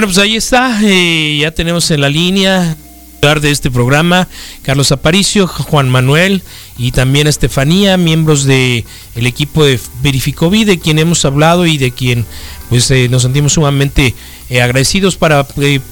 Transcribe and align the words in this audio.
Bueno, 0.00 0.14
pues 0.14 0.24
ahí 0.24 0.34
está, 0.34 0.80
eh, 0.82 1.36
ya 1.42 1.50
tenemos 1.50 1.90
en 1.90 2.00
la 2.00 2.08
línea 2.08 2.74
de 3.20 3.50
este 3.50 3.70
programa, 3.70 4.28
Carlos 4.62 4.92
Aparicio, 4.92 5.46
Juan 5.46 5.90
Manuel 5.90 6.42
y 6.78 6.92
también 6.92 7.26
Estefanía, 7.26 7.98
miembros 7.98 8.44
de 8.44 8.86
el 9.14 9.26
equipo 9.26 9.62
de 9.62 9.78
Verificovid, 10.00 10.66
de 10.68 10.78
quien 10.78 10.98
hemos 10.98 11.26
hablado 11.26 11.66
y 11.66 11.76
de 11.76 11.90
quien 11.90 12.24
pues 12.70 12.90
eh, 12.90 13.08
nos 13.10 13.20
sentimos 13.20 13.52
sumamente 13.52 14.14
eh, 14.48 14.62
agradecidos 14.62 15.16
para 15.16 15.46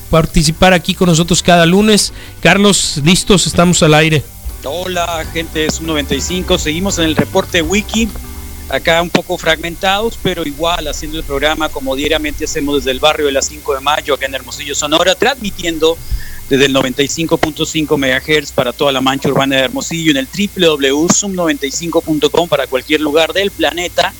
participar 0.08 0.72
aquí 0.72 0.94
con 0.94 1.10
nosotros 1.10 1.42
cada 1.42 1.66
lunes. 1.66 2.14
Carlos, 2.40 3.02
listos, 3.04 3.46
estamos 3.46 3.82
al 3.82 3.92
aire. 3.92 4.24
Hola, 4.64 5.22
gente 5.34 5.58
de 5.58 5.72
95, 5.82 6.56
seguimos 6.56 6.98
en 6.98 7.04
el 7.04 7.14
reporte 7.14 7.60
Wiki, 7.60 8.08
acá 8.68 9.00
un 9.02 9.10
poco 9.10 9.36
fragmentados, 9.38 10.18
pero 10.22 10.44
igual 10.44 10.86
haciendo 10.88 11.18
el 11.18 11.24
programa 11.24 11.68
como 11.68 11.96
diariamente 11.96 12.44
hacemos 12.44 12.76
desde 12.76 12.90
el 12.90 13.00
barrio 13.00 13.26
de 13.26 13.32
las 13.32 13.46
5 13.46 13.74
de 13.74 13.80
mayo, 13.80 14.14
acá 14.14 14.26
en 14.26 14.34
Hermosillo, 14.34 14.74
Sonora, 14.74 15.14
transmitiendo 15.14 15.96
desde 16.48 16.66
el 16.66 16.74
95.5 16.74 17.96
MHz 17.96 18.52
para 18.52 18.72
toda 18.72 18.92
la 18.92 19.00
mancha 19.00 19.28
urbana 19.28 19.56
de 19.56 19.62
Hermosillo, 19.62 20.12
en 20.12 20.18
el 20.18 20.26
www.sum95.com 20.26 22.48
para 22.48 22.66
cualquier 22.66 23.00
lugar 23.00 23.32
del 23.32 23.50
planeta. 23.50 24.12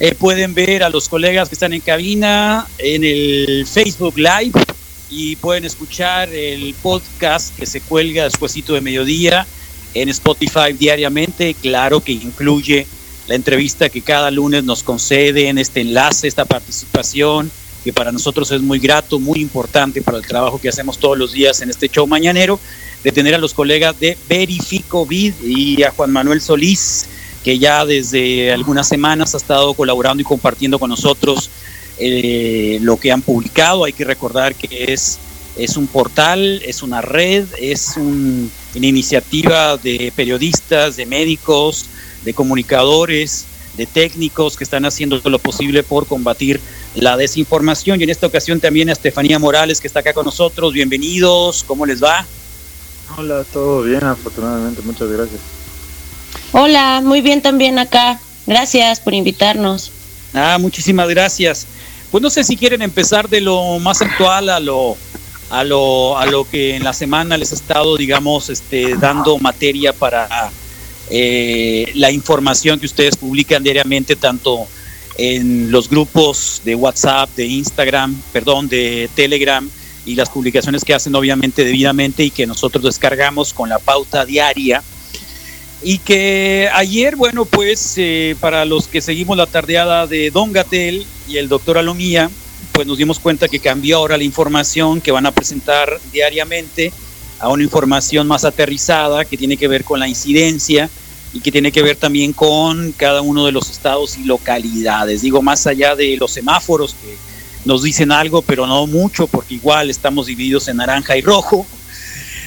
Eh, 0.00 0.14
pueden 0.16 0.54
ver 0.54 0.82
a 0.82 0.88
los 0.90 1.08
colegas 1.08 1.48
que 1.48 1.54
están 1.54 1.72
en 1.72 1.80
cabina 1.80 2.66
en 2.78 3.04
el 3.04 3.64
Facebook 3.70 4.14
Live 4.16 4.60
y 5.10 5.36
pueden 5.36 5.64
escuchar 5.64 6.28
el 6.30 6.74
podcast 6.82 7.56
que 7.56 7.66
se 7.66 7.80
cuelga 7.80 8.24
despuesito 8.24 8.74
de 8.74 8.80
mediodía 8.80 9.46
en 9.94 10.08
Spotify 10.08 10.72
diariamente. 10.76 11.54
Claro 11.54 12.00
que 12.00 12.10
incluye 12.12 12.88
la 13.28 13.34
entrevista 13.34 13.88
que 13.88 14.02
cada 14.02 14.30
lunes 14.30 14.64
nos 14.64 14.82
conceden, 14.82 15.58
este 15.58 15.80
enlace, 15.80 16.28
esta 16.28 16.44
participación 16.44 17.50
que 17.82 17.92
para 17.92 18.12
nosotros 18.12 18.50
es 18.50 18.60
muy 18.60 18.78
grato, 18.78 19.18
muy 19.18 19.40
importante 19.40 20.02
para 20.02 20.18
el 20.18 20.26
trabajo 20.26 20.60
que 20.60 20.68
hacemos 20.68 20.98
todos 20.98 21.18
los 21.18 21.32
días 21.32 21.60
en 21.62 21.70
este 21.70 21.88
show 21.88 22.06
mañanero, 22.06 22.60
de 23.02 23.10
tener 23.10 23.34
a 23.34 23.38
los 23.38 23.54
colegas 23.54 23.98
de 23.98 24.16
Verifico 24.28 25.04
Vid 25.04 25.34
y 25.44 25.82
a 25.82 25.90
Juan 25.90 26.12
Manuel 26.12 26.40
Solís, 26.40 27.06
que 27.42 27.58
ya 27.58 27.84
desde 27.84 28.52
algunas 28.52 28.86
semanas 28.86 29.34
ha 29.34 29.38
estado 29.38 29.74
colaborando 29.74 30.20
y 30.20 30.24
compartiendo 30.24 30.78
con 30.78 30.90
nosotros 30.90 31.50
eh, 31.98 32.78
lo 32.80 32.96
que 32.96 33.10
han 33.10 33.22
publicado. 33.22 33.84
Hay 33.84 33.92
que 33.92 34.04
recordar 34.04 34.54
que 34.54 34.92
es, 34.92 35.18
es 35.56 35.76
un 35.76 35.88
portal, 35.88 36.62
es 36.64 36.84
una 36.84 37.00
red, 37.00 37.46
es 37.58 37.96
una 37.96 38.86
iniciativa 38.86 39.76
de 39.76 40.12
periodistas, 40.14 40.94
de 40.96 41.06
médicos, 41.06 41.86
de 42.24 42.34
comunicadores, 42.34 43.46
de 43.76 43.86
técnicos 43.86 44.56
que 44.56 44.64
están 44.64 44.84
haciendo 44.84 45.20
lo 45.24 45.38
posible 45.38 45.82
por 45.82 46.06
combatir 46.06 46.60
la 46.94 47.16
desinformación. 47.16 48.00
Y 48.00 48.04
en 48.04 48.10
esta 48.10 48.26
ocasión 48.26 48.60
también 48.60 48.88
a 48.88 48.92
Estefanía 48.92 49.38
Morales, 49.38 49.80
que 49.80 49.86
está 49.86 50.00
acá 50.00 50.12
con 50.12 50.24
nosotros. 50.24 50.72
Bienvenidos, 50.72 51.64
¿cómo 51.66 51.86
les 51.86 52.02
va? 52.02 52.26
Hola, 53.16 53.44
todo 53.52 53.82
bien, 53.82 54.04
afortunadamente, 54.04 54.82
muchas 54.82 55.08
gracias. 55.08 55.40
Hola, 56.52 57.00
muy 57.02 57.20
bien 57.20 57.42
también 57.42 57.78
acá. 57.78 58.20
Gracias 58.46 59.00
por 59.00 59.14
invitarnos. 59.14 59.90
Ah, 60.34 60.58
muchísimas 60.60 61.08
gracias. 61.08 61.66
Pues 62.10 62.22
no 62.22 62.30
sé 62.30 62.44
si 62.44 62.56
quieren 62.56 62.82
empezar 62.82 63.28
de 63.28 63.40
lo 63.40 63.78
más 63.78 64.02
actual 64.02 64.48
a 64.50 64.60
lo 64.60 64.96
a 65.50 65.64
lo 65.64 66.18
a 66.18 66.26
lo 66.26 66.48
que 66.48 66.76
en 66.76 66.84
la 66.84 66.92
semana 66.92 67.36
les 67.36 67.52
ha 67.52 67.54
estado, 67.54 67.96
digamos, 67.96 68.50
este 68.50 68.96
dando 68.96 69.38
materia 69.38 69.92
para 69.92 70.50
eh, 71.10 71.90
la 71.94 72.10
información 72.10 72.78
que 72.80 72.86
ustedes 72.86 73.16
publican 73.16 73.62
diariamente 73.62 74.16
tanto 74.16 74.66
en 75.18 75.70
los 75.70 75.88
grupos 75.88 76.62
de 76.64 76.74
WhatsApp, 76.74 77.30
de 77.36 77.46
Instagram, 77.46 78.20
perdón, 78.32 78.68
de 78.68 79.10
Telegram 79.14 79.68
y 80.04 80.14
las 80.14 80.30
publicaciones 80.30 80.84
que 80.84 80.94
hacen 80.94 81.14
obviamente 81.14 81.64
debidamente 81.64 82.24
y 82.24 82.30
que 82.30 82.46
nosotros 82.46 82.84
descargamos 82.84 83.52
con 83.52 83.68
la 83.68 83.78
pauta 83.78 84.24
diaria. 84.24 84.82
Y 85.84 85.98
que 85.98 86.68
ayer, 86.72 87.16
bueno, 87.16 87.44
pues 87.44 87.94
eh, 87.96 88.36
para 88.40 88.64
los 88.64 88.86
que 88.86 89.00
seguimos 89.00 89.36
la 89.36 89.46
tardeada 89.46 90.06
de 90.06 90.30
Don 90.30 90.52
Gatel 90.52 91.04
y 91.28 91.38
el 91.38 91.48
doctor 91.48 91.76
Alomía, 91.76 92.30
pues 92.72 92.86
nos 92.86 92.98
dimos 92.98 93.18
cuenta 93.18 93.48
que 93.48 93.58
cambió 93.58 93.98
ahora 93.98 94.16
la 94.16 94.24
información 94.24 95.00
que 95.00 95.10
van 95.10 95.26
a 95.26 95.32
presentar 95.32 96.00
diariamente 96.12 96.92
a 97.42 97.48
una 97.48 97.64
información 97.64 98.28
más 98.28 98.44
aterrizada 98.44 99.24
que 99.24 99.36
tiene 99.36 99.56
que 99.56 99.66
ver 99.66 99.82
con 99.82 99.98
la 99.98 100.06
incidencia 100.06 100.88
y 101.34 101.40
que 101.40 101.50
tiene 101.50 101.72
que 101.72 101.82
ver 101.82 101.96
también 101.96 102.32
con 102.32 102.92
cada 102.92 103.20
uno 103.20 103.44
de 103.44 103.50
los 103.50 103.68
estados 103.68 104.16
y 104.16 104.22
localidades. 104.22 105.22
Digo, 105.22 105.42
más 105.42 105.66
allá 105.66 105.96
de 105.96 106.16
los 106.16 106.30
semáforos 106.30 106.94
que 106.94 107.16
nos 107.64 107.82
dicen 107.82 108.12
algo, 108.12 108.42
pero 108.42 108.66
no 108.68 108.86
mucho, 108.86 109.26
porque 109.26 109.54
igual 109.54 109.90
estamos 109.90 110.26
divididos 110.26 110.68
en 110.68 110.76
naranja 110.76 111.16
y 111.16 111.20
rojo. 111.20 111.66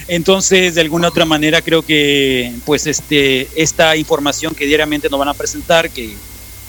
Entonces, 0.08 0.76
de 0.76 0.80
alguna 0.80 1.08
otra 1.08 1.26
manera, 1.26 1.60
creo 1.60 1.82
que 1.82 2.54
pues 2.64 2.86
este, 2.86 3.48
esta 3.54 3.96
información 3.96 4.54
que 4.54 4.64
diariamente 4.64 5.10
nos 5.10 5.18
van 5.18 5.28
a 5.28 5.34
presentar, 5.34 5.90
que 5.90 6.14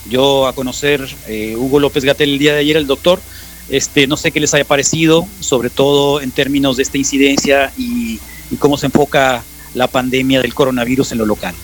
yo 0.10 0.48
a 0.48 0.54
conocer 0.54 1.08
eh, 1.28 1.56
Hugo 1.56 1.80
López 1.80 2.04
Gatel 2.04 2.32
el 2.32 2.40
día 2.40 2.54
de 2.54 2.60
ayer, 2.60 2.76
el 2.76 2.88
doctor, 2.88 3.22
este, 3.70 4.08
no 4.08 4.18
sé 4.18 4.32
qué 4.32 4.40
les 4.40 4.54
haya 4.54 4.66
parecido, 4.66 5.28
sobre 5.40 5.70
todo 5.70 6.22
en 6.22 6.32
términos 6.32 6.78
de 6.78 6.84
esta 6.84 6.98
incidencia 6.98 7.72
y, 7.78 8.20
y 8.52 8.56
cómo 8.58 8.78
se 8.78 8.88
enfoca 8.88 9.44
la 9.74 9.88
pandemia 9.88 10.42
del 10.42 10.54
coronavirus 10.54 11.12
en 11.12 11.18
lo 11.20 11.26
local. 11.26 11.56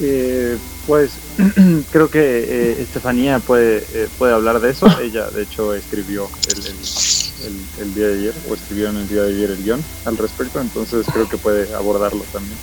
Eh, 0.00 0.56
pues 0.86 1.12
creo 1.92 2.10
que 2.10 2.20
eh, 2.20 2.82
Estefanía 2.82 3.38
puede, 3.38 3.84
eh, 3.94 4.08
puede 4.18 4.34
hablar 4.34 4.60
de 4.60 4.70
eso. 4.70 4.86
Ella, 5.00 5.30
de 5.30 5.42
hecho, 5.42 5.74
escribió 5.74 6.28
el, 6.48 7.82
el, 7.82 7.94
día 7.94 8.08
de 8.08 8.18
ayer, 8.18 8.34
o 8.48 8.54
escribió 8.54 8.90
en 8.90 8.96
el 8.96 9.08
día 9.08 9.22
de 9.22 9.34
ayer 9.34 9.50
el 9.50 9.62
guion 9.62 9.84
al 10.04 10.16
respecto, 10.16 10.60
entonces 10.60 11.06
creo 11.12 11.28
que 11.28 11.36
puede 11.36 11.72
abordarlo 11.74 12.24
también. 12.32 12.58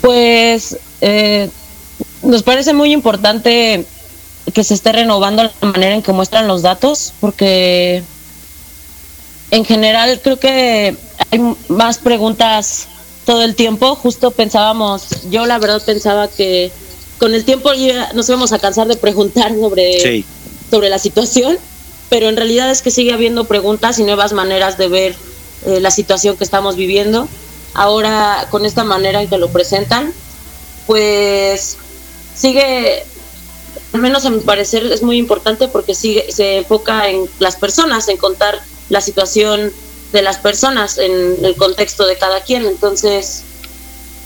Pues 0.00 0.76
nos 2.22 2.42
parece 2.42 2.74
muy 2.74 2.92
importante 2.92 3.86
que 4.52 4.64
se 4.64 4.74
esté 4.74 4.92
renovando 4.92 5.42
la 5.42 5.52
manera 5.60 5.94
en 5.94 6.02
que 6.02 6.12
muestran 6.12 6.46
los 6.48 6.62
datos, 6.62 7.12
porque 7.20 8.02
en 9.50 9.64
general 9.64 10.20
creo 10.22 10.38
que 10.38 10.96
hay 11.30 11.56
más 11.68 11.98
preguntas 11.98 12.88
todo 13.24 13.42
el 13.42 13.54
tiempo. 13.54 13.94
Justo 13.96 14.30
pensábamos, 14.30 15.30
yo 15.30 15.46
la 15.46 15.58
verdad 15.58 15.82
pensaba 15.84 16.28
que 16.28 16.70
con 17.18 17.34
el 17.34 17.44
tiempo 17.44 17.72
ya 17.72 18.12
nos 18.12 18.28
íbamos 18.28 18.52
a 18.52 18.58
cansar 18.58 18.86
de 18.86 18.96
preguntar 18.96 19.54
sobre, 19.54 20.24
sobre 20.70 20.88
la 20.90 20.98
situación, 20.98 21.56
pero 22.10 22.28
en 22.28 22.36
realidad 22.36 22.70
es 22.70 22.82
que 22.82 22.90
sigue 22.90 23.12
habiendo 23.12 23.44
preguntas 23.44 23.98
y 23.98 24.04
nuevas 24.04 24.32
maneras 24.32 24.76
de 24.76 24.88
ver 24.88 25.16
eh, 25.66 25.80
la 25.80 25.90
situación 25.90 26.36
que 26.36 26.44
estamos 26.44 26.76
viviendo. 26.76 27.28
Ahora, 27.72 28.46
con 28.50 28.66
esta 28.66 28.84
manera 28.84 29.22
en 29.22 29.28
que 29.28 29.38
lo 29.38 29.48
presentan, 29.48 30.12
pues 30.86 31.76
sigue, 32.34 33.04
al 33.94 34.00
menos 34.00 34.26
a 34.26 34.30
mi 34.30 34.40
parecer, 34.40 34.84
es 34.86 35.02
muy 35.02 35.18
importante 35.18 35.68
porque 35.68 35.94
sigue, 35.94 36.26
se 36.30 36.58
enfoca 36.58 37.08
en 37.08 37.28
las 37.38 37.54
personas, 37.54 38.08
en 38.08 38.16
contar 38.16 38.60
la 38.88 39.00
situación 39.00 39.72
de 40.12 40.22
las 40.22 40.38
personas 40.38 40.98
en 40.98 41.44
el 41.44 41.54
contexto 41.54 42.04
de 42.04 42.18
cada 42.18 42.42
quien. 42.42 42.66
Entonces, 42.66 43.44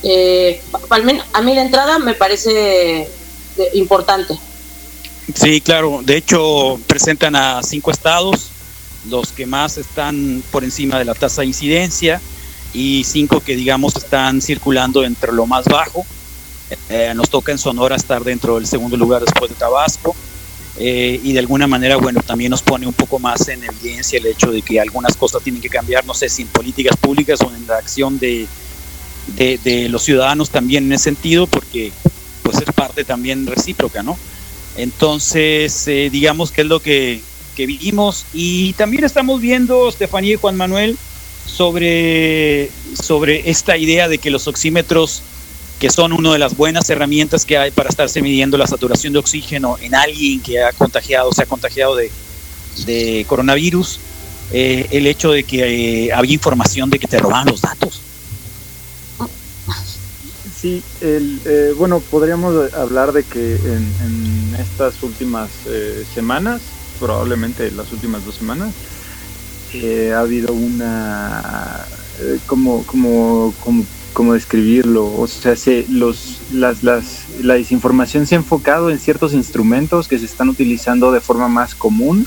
eh, 0.02 0.62
a 0.90 1.42
mí 1.42 1.54
la 1.54 1.62
entrada 1.62 1.98
me 1.98 2.14
parece 2.14 3.02
eh, 3.02 3.08
importante. 3.74 4.38
Sí, 5.34 5.60
claro. 5.60 6.00
De 6.02 6.16
hecho, 6.16 6.80
presentan 6.86 7.36
a 7.36 7.62
cinco 7.62 7.90
estados, 7.90 8.48
los 9.10 9.32
que 9.32 9.44
más 9.44 9.76
están 9.76 10.42
por 10.50 10.64
encima 10.64 10.98
de 10.98 11.04
la 11.04 11.14
tasa 11.14 11.42
de 11.42 11.48
incidencia 11.48 12.22
y 12.72 13.04
cinco 13.04 13.40
que, 13.40 13.54
digamos, 13.54 13.96
están 13.96 14.40
circulando 14.40 15.04
entre 15.04 15.32
lo 15.32 15.44
más 15.44 15.66
bajo. 15.66 16.06
Eh, 16.90 17.12
nos 17.14 17.30
toca 17.30 17.52
en 17.52 17.58
Sonora 17.58 17.96
estar 17.96 18.22
dentro 18.24 18.56
del 18.56 18.66
segundo 18.66 18.96
lugar 18.96 19.22
después 19.22 19.50
de 19.50 19.56
Tabasco. 19.56 20.14
Eh, 20.80 21.20
y 21.24 21.32
de 21.32 21.40
alguna 21.40 21.66
manera, 21.66 21.96
bueno, 21.96 22.20
también 22.22 22.50
nos 22.50 22.62
pone 22.62 22.86
un 22.86 22.92
poco 22.92 23.18
más 23.18 23.48
en 23.48 23.64
evidencia 23.64 24.18
el 24.18 24.26
hecho 24.26 24.52
de 24.52 24.62
que 24.62 24.80
algunas 24.80 25.16
cosas 25.16 25.42
tienen 25.42 25.60
que 25.60 25.68
cambiar, 25.68 26.06
no 26.06 26.14
sé 26.14 26.28
si 26.28 26.42
en 26.42 26.48
políticas 26.48 26.96
públicas 26.96 27.40
o 27.40 27.52
en 27.52 27.66
la 27.66 27.78
acción 27.78 28.18
de, 28.20 28.46
de, 29.36 29.88
los 29.88 30.04
ciudadanos 30.04 30.50
también 30.50 30.84
en 30.84 30.92
ese 30.92 31.04
sentido, 31.04 31.48
porque 31.48 31.90
pues 32.44 32.58
es 32.58 32.72
parte 32.72 33.04
también 33.04 33.46
recíproca, 33.46 34.04
¿no? 34.04 34.16
Entonces, 34.76 35.88
eh, 35.88 36.10
digamos 36.12 36.52
que 36.52 36.60
es 36.60 36.66
lo 36.68 36.80
que, 36.80 37.20
que 37.56 37.66
vivimos 37.66 38.24
y 38.32 38.72
también 38.74 39.02
estamos 39.02 39.40
viendo, 39.40 39.88
Estefanía 39.88 40.34
y 40.34 40.36
Juan 40.36 40.56
Manuel, 40.56 40.96
sobre, 41.44 42.70
sobre 42.94 43.50
esta 43.50 43.76
idea 43.76 44.06
de 44.06 44.18
que 44.18 44.30
los 44.30 44.46
oxímetros 44.46 45.22
que 45.78 45.90
son 45.90 46.12
una 46.12 46.32
de 46.32 46.38
las 46.38 46.56
buenas 46.56 46.88
herramientas 46.90 47.44
que 47.44 47.56
hay 47.56 47.70
para 47.70 47.88
estarse 47.88 48.20
midiendo 48.20 48.58
la 48.58 48.66
saturación 48.66 49.12
de 49.12 49.20
oxígeno 49.20 49.76
en 49.80 49.94
alguien 49.94 50.40
que 50.40 50.62
ha 50.62 50.72
contagiado, 50.72 51.32
se 51.32 51.42
ha 51.42 51.46
contagiado 51.46 51.94
de, 51.94 52.10
de 52.86 53.24
coronavirus, 53.28 54.00
eh, 54.52 54.86
el 54.90 55.06
hecho 55.06 55.30
de 55.30 55.44
que 55.44 56.06
eh, 56.06 56.12
había 56.12 56.34
información 56.34 56.90
de 56.90 56.98
que 56.98 57.06
te 57.06 57.18
robaban 57.18 57.46
los 57.46 57.60
datos. 57.60 58.00
Sí, 60.60 60.82
el, 61.00 61.40
eh, 61.44 61.72
bueno, 61.76 62.00
podríamos 62.00 62.72
hablar 62.74 63.12
de 63.12 63.22
que 63.22 63.54
en, 63.54 63.94
en 64.02 64.56
estas 64.58 65.02
últimas 65.02 65.48
semanas 66.12 66.60
probablemente 66.98 67.70
las 67.70 67.92
últimas 67.92 68.24
dos 68.24 68.34
semanas, 68.34 68.72
eh, 69.72 70.12
ha 70.14 70.20
habido 70.20 70.52
una, 70.52 71.86
eh, 72.20 72.38
como, 72.46 72.84
como, 72.84 73.54
como, 73.64 73.84
como 74.12 74.34
describirlo, 74.34 75.06
o 75.06 75.26
sea, 75.26 75.54
se, 75.56 75.86
los, 75.88 76.40
las, 76.52 76.82
las, 76.82 77.26
la 77.40 77.54
desinformación 77.54 78.26
se 78.26 78.34
ha 78.34 78.38
enfocado 78.38 78.90
en 78.90 78.98
ciertos 78.98 79.32
instrumentos 79.32 80.08
que 80.08 80.18
se 80.18 80.24
están 80.24 80.48
utilizando 80.48 81.12
de 81.12 81.20
forma 81.20 81.48
más 81.48 81.74
común 81.74 82.26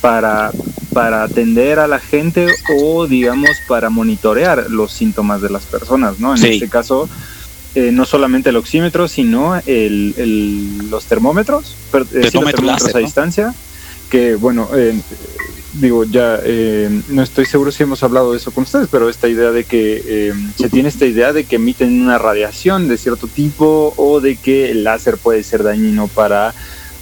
para, 0.00 0.52
para 0.92 1.22
atender 1.22 1.78
a 1.78 1.86
la 1.86 1.98
gente 1.98 2.46
o 2.80 3.06
digamos 3.06 3.50
para 3.66 3.90
monitorear 3.90 4.70
los 4.70 4.92
síntomas 4.92 5.40
de 5.42 5.50
las 5.50 5.64
personas, 5.64 6.20
¿no? 6.20 6.36
En 6.36 6.44
este 6.44 6.68
caso, 6.68 7.08
eh, 7.74 7.90
no 7.92 8.04
solamente 8.04 8.50
el 8.50 8.56
oxímetro, 8.56 9.08
sino 9.08 9.60
el, 9.66 10.88
los 10.90 11.04
termómetros, 11.04 11.76
eh, 12.12 12.30
termómetros 12.30 12.94
a 12.94 12.98
distancia, 12.98 13.54
que 14.10 14.36
bueno, 14.36 14.68
eh, 14.74 15.00
digo, 15.80 16.04
ya 16.04 16.40
no 17.08 17.22
estoy 17.22 17.46
seguro 17.46 17.70
si 17.72 17.82
hemos 17.82 18.02
hablado 18.02 18.32
de 18.32 18.38
eso 18.38 18.50
con 18.50 18.64
ustedes, 18.64 18.88
pero 18.90 19.08
esta 19.08 19.28
idea 19.28 19.50
de 19.50 19.64
que 19.64 20.32
se 20.56 20.68
tiene 20.68 20.88
esta 20.88 21.06
idea 21.06 21.32
de 21.32 21.44
que 21.44 21.56
emiten 21.56 22.02
una 22.02 22.18
radiación 22.18 22.88
de 22.88 22.96
cierto 22.96 23.26
tipo 23.26 23.94
o 23.96 24.20
de 24.20 24.36
que 24.36 24.70
el 24.70 24.84
láser 24.84 25.16
puede 25.18 25.42
ser 25.42 25.62
dañino 25.62 26.08
para 26.08 26.54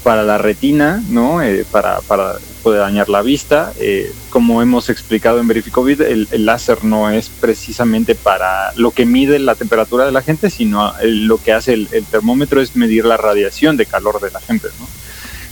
para 0.06 0.22
la 0.22 0.38
retina, 0.38 1.02
¿no? 1.08 1.40
para, 1.72 2.00
para 2.02 2.36
puede 2.62 2.78
dañar 2.78 3.08
la 3.08 3.22
vista. 3.22 3.72
Eh, 3.80 4.12
como 4.30 4.62
hemos 4.62 4.88
explicado 4.88 5.40
en 5.40 5.48
Verificovid, 5.48 6.00
el, 6.00 6.28
el 6.30 6.46
láser 6.46 6.84
no 6.84 7.10
es 7.10 7.28
precisamente 7.28 8.14
para 8.14 8.72
lo 8.76 8.92
que 8.92 9.04
mide 9.04 9.40
la 9.40 9.56
temperatura 9.56 10.06
de 10.06 10.12
la 10.12 10.22
gente, 10.22 10.48
sino 10.48 10.92
lo 11.02 11.38
que 11.38 11.52
hace 11.52 11.74
el, 11.74 11.88
termómetro 12.08 12.60
es 12.60 12.76
medir 12.76 13.04
la 13.04 13.16
radiación 13.16 13.76
de 13.76 13.86
calor 13.86 14.20
de 14.20 14.30
la 14.30 14.40
gente. 14.40 14.68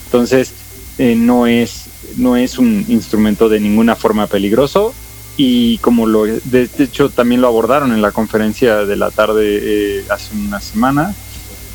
Entonces, 0.05 0.53
eh, 0.99 1.17
no, 1.17 1.49
es, 1.49 1.84
no 2.17 2.37
es 2.37 2.59
un 2.59 2.85
instrumento 2.89 3.49
de 3.49 3.61
ninguna 3.61 3.97
forma 3.97 4.27
peligroso 4.27 4.95
y 5.37 5.79
como 5.79 6.07
lo 6.07 6.25
de 6.25 6.69
hecho 6.79 7.11
también 7.11 7.41
lo 7.41 7.49
abordaron 7.49 7.93
en 7.93 8.03
la 8.03 8.13
conferencia 8.13 8.85
de 8.87 8.97
la 8.97 9.11
tarde 9.11 9.43
eh, 9.45 10.05
hace 10.09 10.35
una 10.35 10.61
semana 10.61 11.15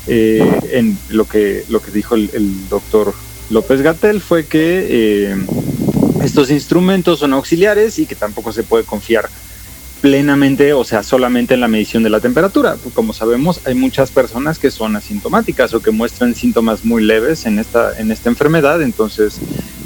en 0.06 0.98
lo 1.10 1.26
que 1.26 1.64
lo 1.68 1.80
que 1.80 1.90
dijo 1.92 2.14
el, 2.14 2.30
el 2.32 2.68
doctor 2.68 3.14
López 3.50 3.82
Gatel 3.82 4.20
fue 4.20 4.46
que 4.46 4.86
eh, 4.88 5.36
estos 6.22 6.50
instrumentos 6.50 7.18
son 7.18 7.32
auxiliares 7.32 7.98
y 7.98 8.06
que 8.06 8.14
tampoco 8.14 8.52
se 8.52 8.62
puede 8.62 8.84
confiar 8.84 9.28
plenamente, 10.00 10.72
o 10.72 10.84
sea, 10.84 11.02
solamente 11.02 11.54
en 11.54 11.60
la 11.60 11.68
medición 11.68 12.02
de 12.02 12.10
la 12.10 12.20
temperatura. 12.20 12.76
Como 12.94 13.12
sabemos, 13.12 13.60
hay 13.66 13.74
muchas 13.74 14.10
personas 14.10 14.58
que 14.58 14.70
son 14.70 14.96
asintomáticas 14.96 15.74
o 15.74 15.82
que 15.82 15.90
muestran 15.90 16.34
síntomas 16.34 16.84
muy 16.84 17.02
leves 17.02 17.44
en 17.44 17.58
esta, 17.58 17.98
en 17.98 18.12
esta 18.12 18.30
enfermedad, 18.30 18.80
entonces 18.82 19.40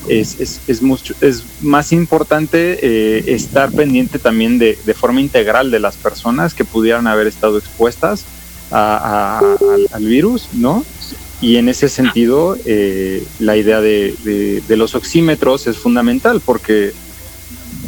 es, 0.09 0.41
es, 0.41 0.61
es, 0.67 0.83
mucho, 0.83 1.15
es 1.21 1.45
más 1.61 1.93
importante 1.93 2.79
eh, 2.83 3.25
estar 3.35 3.71
pendiente 3.73 4.19
también 4.19 4.59
de, 4.59 4.79
de, 4.85 4.95
forma 4.95 5.21
integral 5.21 5.71
de 5.71 5.81
las 5.81 5.97
personas 5.97 6.55
que 6.55 6.65
pudieran 6.65 7.06
haber 7.06 7.27
estado 7.27 7.59
expuestas 7.59 8.25
al, 8.71 9.89
al, 9.93 10.05
virus, 10.05 10.49
¿no? 10.53 10.85
Y 11.41 11.56
en 11.56 11.69
ese 11.69 11.89
sentido, 11.89 12.56
eh, 12.65 13.23
la 13.39 13.56
idea 13.56 13.81
de, 13.81 14.62
los 14.69 14.95
oxímetros 14.95 15.67
es 15.67 15.77
fundamental 15.77 16.41
porque 16.45 16.93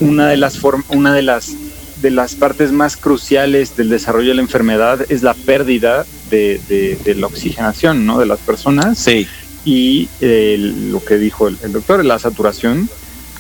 una 0.01 0.29
de 0.29 0.37
las, 0.37 0.61
una 0.89 1.15
de 1.15 1.23
las, 1.23 1.55
de 2.03 2.11
las 2.11 2.35
partes 2.35 2.73
más 2.73 2.97
cruciales 2.97 3.77
del 3.77 3.89
desarrollo 3.89 4.29
de 4.29 4.35
la 4.35 4.43
enfermedad 4.43 5.07
es 5.09 5.23
la 5.23 5.35
pérdida 5.35 6.05
de, 6.31 7.15
la 7.17 7.27
oxigenación 7.27 8.05
¿no? 8.05 8.19
de 8.19 8.27
las 8.27 8.41
personas. 8.41 8.99
Sí. 8.99 9.27
Y 9.67 10.09
eh, 10.23 10.57
lo 10.91 11.05
que 11.05 11.19
dijo 11.19 11.49
el, 11.49 11.73
doctor, 11.73 12.03
la 12.05 12.19
saturación. 12.19 12.89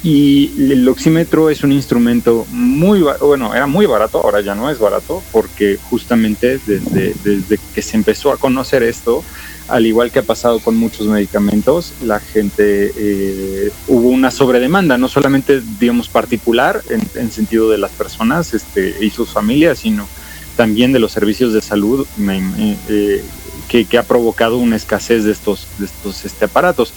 Y 0.02 0.52
el 0.70 0.86
oxímetro 0.88 1.48
es 1.48 1.64
un 1.64 1.72
instrumento 1.72 2.46
muy, 2.50 3.00
bueno, 3.00 3.54
era 3.54 3.66
muy 3.66 3.86
barato, 3.86 4.20
ahora 4.22 4.42
ya 4.42 4.54
no 4.54 4.70
es 4.70 4.78
barato, 4.78 5.22
porque 5.32 5.78
justamente 5.90 6.60
desde, 6.66 7.14
desde 7.24 7.58
que 7.74 7.80
se 7.80 7.96
empezó 7.96 8.30
a 8.30 8.36
conocer 8.36 8.82
esto, 8.82 9.24
al 9.68 9.86
igual 9.86 10.12
que 10.12 10.20
ha 10.20 10.22
pasado 10.22 10.60
con 10.60 10.76
muchos 10.76 11.06
medicamentos, 11.06 11.92
la 12.02 12.20
gente 12.20 12.92
eh, 12.96 13.70
hubo 13.88 14.08
una 14.08 14.30
sobredemanda, 14.30 14.96
no 14.96 15.08
solamente, 15.08 15.60
digamos, 15.80 16.08
particular 16.08 16.82
en, 16.88 17.30
sentido 17.30 17.70
de 17.70 17.78
las 17.78 17.90
personas 17.90 18.54
este, 18.54 18.94
y 19.00 19.10
sus 19.10 19.30
familias, 19.30 19.80
sino 19.80 20.08
también 20.56 20.92
de 20.92 21.00
los 21.00 21.12
servicios 21.12 21.52
de 21.52 21.60
salud 21.60 22.06
eh, 22.18 23.24
que, 23.68 23.86
ha 23.98 24.02
provocado 24.02 24.56
una 24.58 24.76
escasez 24.76 25.24
de 25.24 25.32
estos, 25.32 25.66
de 25.78 25.86
estos 25.86 26.24
este, 26.24 26.46
aparatos. 26.46 26.92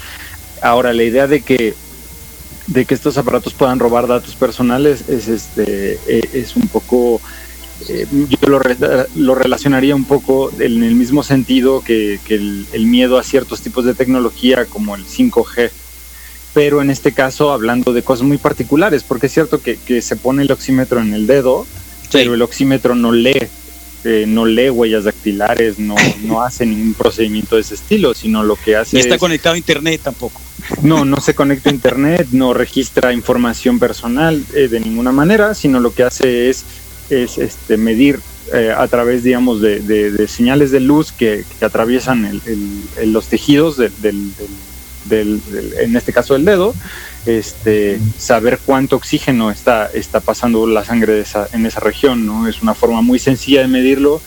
Ahora, 0.62 0.94
la 0.94 1.04
idea 1.04 1.27
de 1.27 1.42
que 1.42 1.74
de 2.68 2.86
que 2.86 2.94
estos 2.94 3.18
aparatos 3.18 3.56
puedan 3.56 3.80
robar 3.80 4.06
datos 4.06 4.36
personales 4.36 5.10
es 5.10 5.27
este 5.27 6.00
e, 6.07 6.30
es 6.33 6.56
un 6.56 6.68
poco 6.68 7.19
eh, 7.88 8.06
yo 8.12 8.50
lo, 8.50 8.60
lo, 9.16 9.36
relacionaría 9.36 9.95
un 9.95 10.04
poco 10.04 10.51
en 10.60 10.83
el 10.83 10.95
mismo 10.95 11.24
sentido 11.24 11.81
que, 11.81 12.19
el, 12.30 12.86
miedo 12.86 13.18
a 13.18 13.24
ciertos 13.24 13.62
tipos 13.62 13.86
de 13.86 13.94
tecnología 13.94 14.66
como 14.66 14.95
el 14.95 15.06
5G, 15.06 15.71
pero 16.54 16.81
en 16.81 16.89
este 16.89 17.13
caso 17.13 17.51
hablando 17.51 17.94
de 17.94 18.04
cosas 18.04 18.27
muy 18.27 18.38
particulares, 18.38 19.04
porque 19.04 19.27
es 19.27 19.33
cierto 19.33 19.62
que, 19.62 20.01
se 20.01 20.16
pone 20.18 20.44
el 20.44 20.51
oxímetro 20.51 21.00
en 21.00 21.13
el 21.13 21.25
dedo, 21.25 21.66
pero 22.12 22.33
el 22.33 22.42
oxímetro 22.42 22.95
no 22.95 23.12
lee, 23.12 23.48
eh, 24.04 24.25
no 24.28 24.46
lee 24.46 24.69
huellas 24.69 25.06
dactilares, 25.06 25.80
no, 25.80 25.96
no 26.24 26.42
hace 26.46 26.66
ningún 26.66 26.94
procedimiento 26.94 27.56
de 27.56 27.62
ese 27.62 27.75
estilo, 27.75 28.13
sino 28.13 28.44
lo 28.44 28.56
que 28.56 28.75
hace... 28.75 28.96
No 28.98 29.01
está 29.01 29.18
conectado 29.18 29.56
a 29.56 29.57
Internet 29.57 30.01
tampoco. 30.04 30.42
No, 30.84 31.06
no 31.06 31.19
se 31.19 31.34
conecta 31.34 31.69
a 31.69 31.74
Internet, 31.74 32.28
no 32.31 32.54
registra 32.54 33.13
información 33.13 33.80
personal 33.80 34.44
eh, 34.54 34.68
de 34.68 34.80
ninguna 34.80 35.12
manera, 35.12 35.56
sino 35.56 35.80
lo 35.80 35.94
que 35.94 36.04
hace 36.04 36.50
es 36.50 36.66
es 37.10 37.38
este, 37.38 37.78
medir 37.78 38.19
eh, 38.54 38.74
a 38.75 38.88
través, 38.88 39.24
digamos, 39.24 39.62
de, 39.62 40.28
señales 40.28 40.72
de 40.72 40.80
luz 40.80 41.12
que, 41.12 41.44
atraviesan 41.62 42.42
los 43.06 43.28
tejidos 43.28 43.78
del, 43.78 44.31
en 45.10 45.95
este 45.95 46.13
caso 46.13 46.34
del 46.34 46.45
dedo, 46.45 46.74
este, 47.38 48.00
saber 48.18 48.60
cuánto 48.66 48.96
oxígeno 48.96 49.52
está, 49.52 49.90
está 49.94 50.20
pasando 50.20 50.66
la 50.68 50.84
sangre 50.84 51.14
de 51.14 51.22
esa, 51.22 51.48
en 51.54 51.66
esa 51.66 51.80
región, 51.80 52.26
¿no? 52.26 52.48
Es 52.48 52.62
una 52.62 52.74
forma 52.74 53.02
muy 53.02 53.20
sencilla 53.20 53.62
de 53.62 53.68
medirlo 53.68 54.22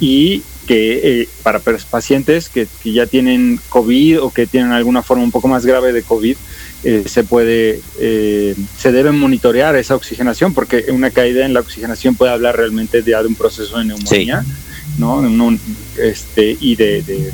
y 0.00 0.42
que 0.66 1.22
eh, 1.22 1.28
para 1.42 1.60
pacientes 1.60 2.50
que, 2.50 2.66
que, 2.82 2.92
ya 2.92 3.06
tienen 3.06 3.58
COVID 3.70 4.20
o 4.20 4.30
que 4.30 4.46
tienen 4.46 4.72
alguna 4.72 5.02
forma 5.02 5.24
un 5.24 5.30
poco 5.30 5.48
más 5.48 5.64
grave 5.64 5.92
de 5.94 6.02
COVID, 6.02 6.36
eh, 6.84 7.04
se 7.06 7.24
puede, 7.24 7.80
eh, 7.98 8.54
se 8.78 8.92
debe 8.92 9.10
monitorear 9.10 9.74
esa 9.74 9.96
oxigenación, 9.96 10.54
porque 10.54 10.86
una 10.90 11.10
caída 11.10 11.44
en 11.44 11.52
la 11.52 11.60
oxigenación 11.60 12.14
puede 12.14 12.32
hablar 12.32 12.56
realmente 12.56 13.02
de, 13.02 13.16
un 13.26 13.34
proceso 13.34 13.78
de 13.78 13.86
neumonía, 13.86 14.44
¿no? 14.96 15.24
este, 15.96 16.56
y 16.60 16.76
de, 16.76 17.32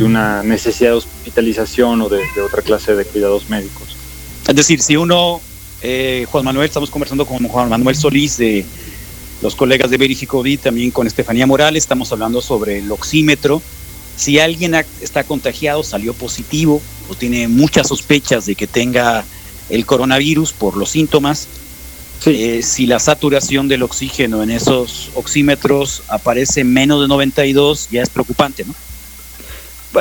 una 0.00 0.42
necesidad 0.42 0.90
de 0.90 0.96
hospitalización 0.96 2.00
o 2.00 2.08
de, 2.08 2.22
otra 2.44 2.62
clase 2.62 2.96
de 2.96 3.04
cuidados 3.04 3.48
médicos. 3.48 3.96
Es 4.46 4.56
decir, 4.56 4.82
si 4.82 4.96
uno, 4.96 5.40
eh, 5.82 6.26
Juan 6.30 6.44
Manuel, 6.44 6.66
estamos 6.66 6.90
conversando 6.90 7.26
con 7.26 7.46
Juan 7.46 7.68
Manuel 7.68 7.96
Solís 7.96 8.36
de 8.36 8.64
los 9.40 9.54
colegas 9.54 9.90
de 9.90 9.98
Verificovid, 9.98 10.60
también 10.60 10.90
con 10.90 11.06
Estefanía 11.06 11.46
Morales, 11.46 11.84
estamos 11.84 12.12
hablando 12.12 12.40
sobre 12.40 12.78
el 12.78 12.90
oxímetro. 12.90 13.62
Si 14.16 14.38
alguien 14.38 14.74
está 15.00 15.24
contagiado, 15.24 15.82
salió 15.82 16.14
positivo, 16.14 16.80
tiene 17.18 17.48
muchas 17.48 17.88
sospechas 17.88 18.46
de 18.46 18.54
que 18.54 18.66
tenga 18.66 19.24
el 19.68 19.86
coronavirus 19.86 20.52
por 20.52 20.76
los 20.76 20.90
síntomas, 20.90 21.48
eh, 22.26 22.62
si 22.62 22.86
la 22.86 23.00
saturación 23.00 23.66
del 23.66 23.82
oxígeno 23.82 24.42
en 24.42 24.50
esos 24.50 25.10
oxímetros 25.14 26.02
aparece 26.08 26.62
menos 26.62 27.00
de 27.02 27.08
92, 27.08 27.88
ya 27.90 28.02
es 28.02 28.10
preocupante, 28.10 28.64
¿no? 28.64 28.74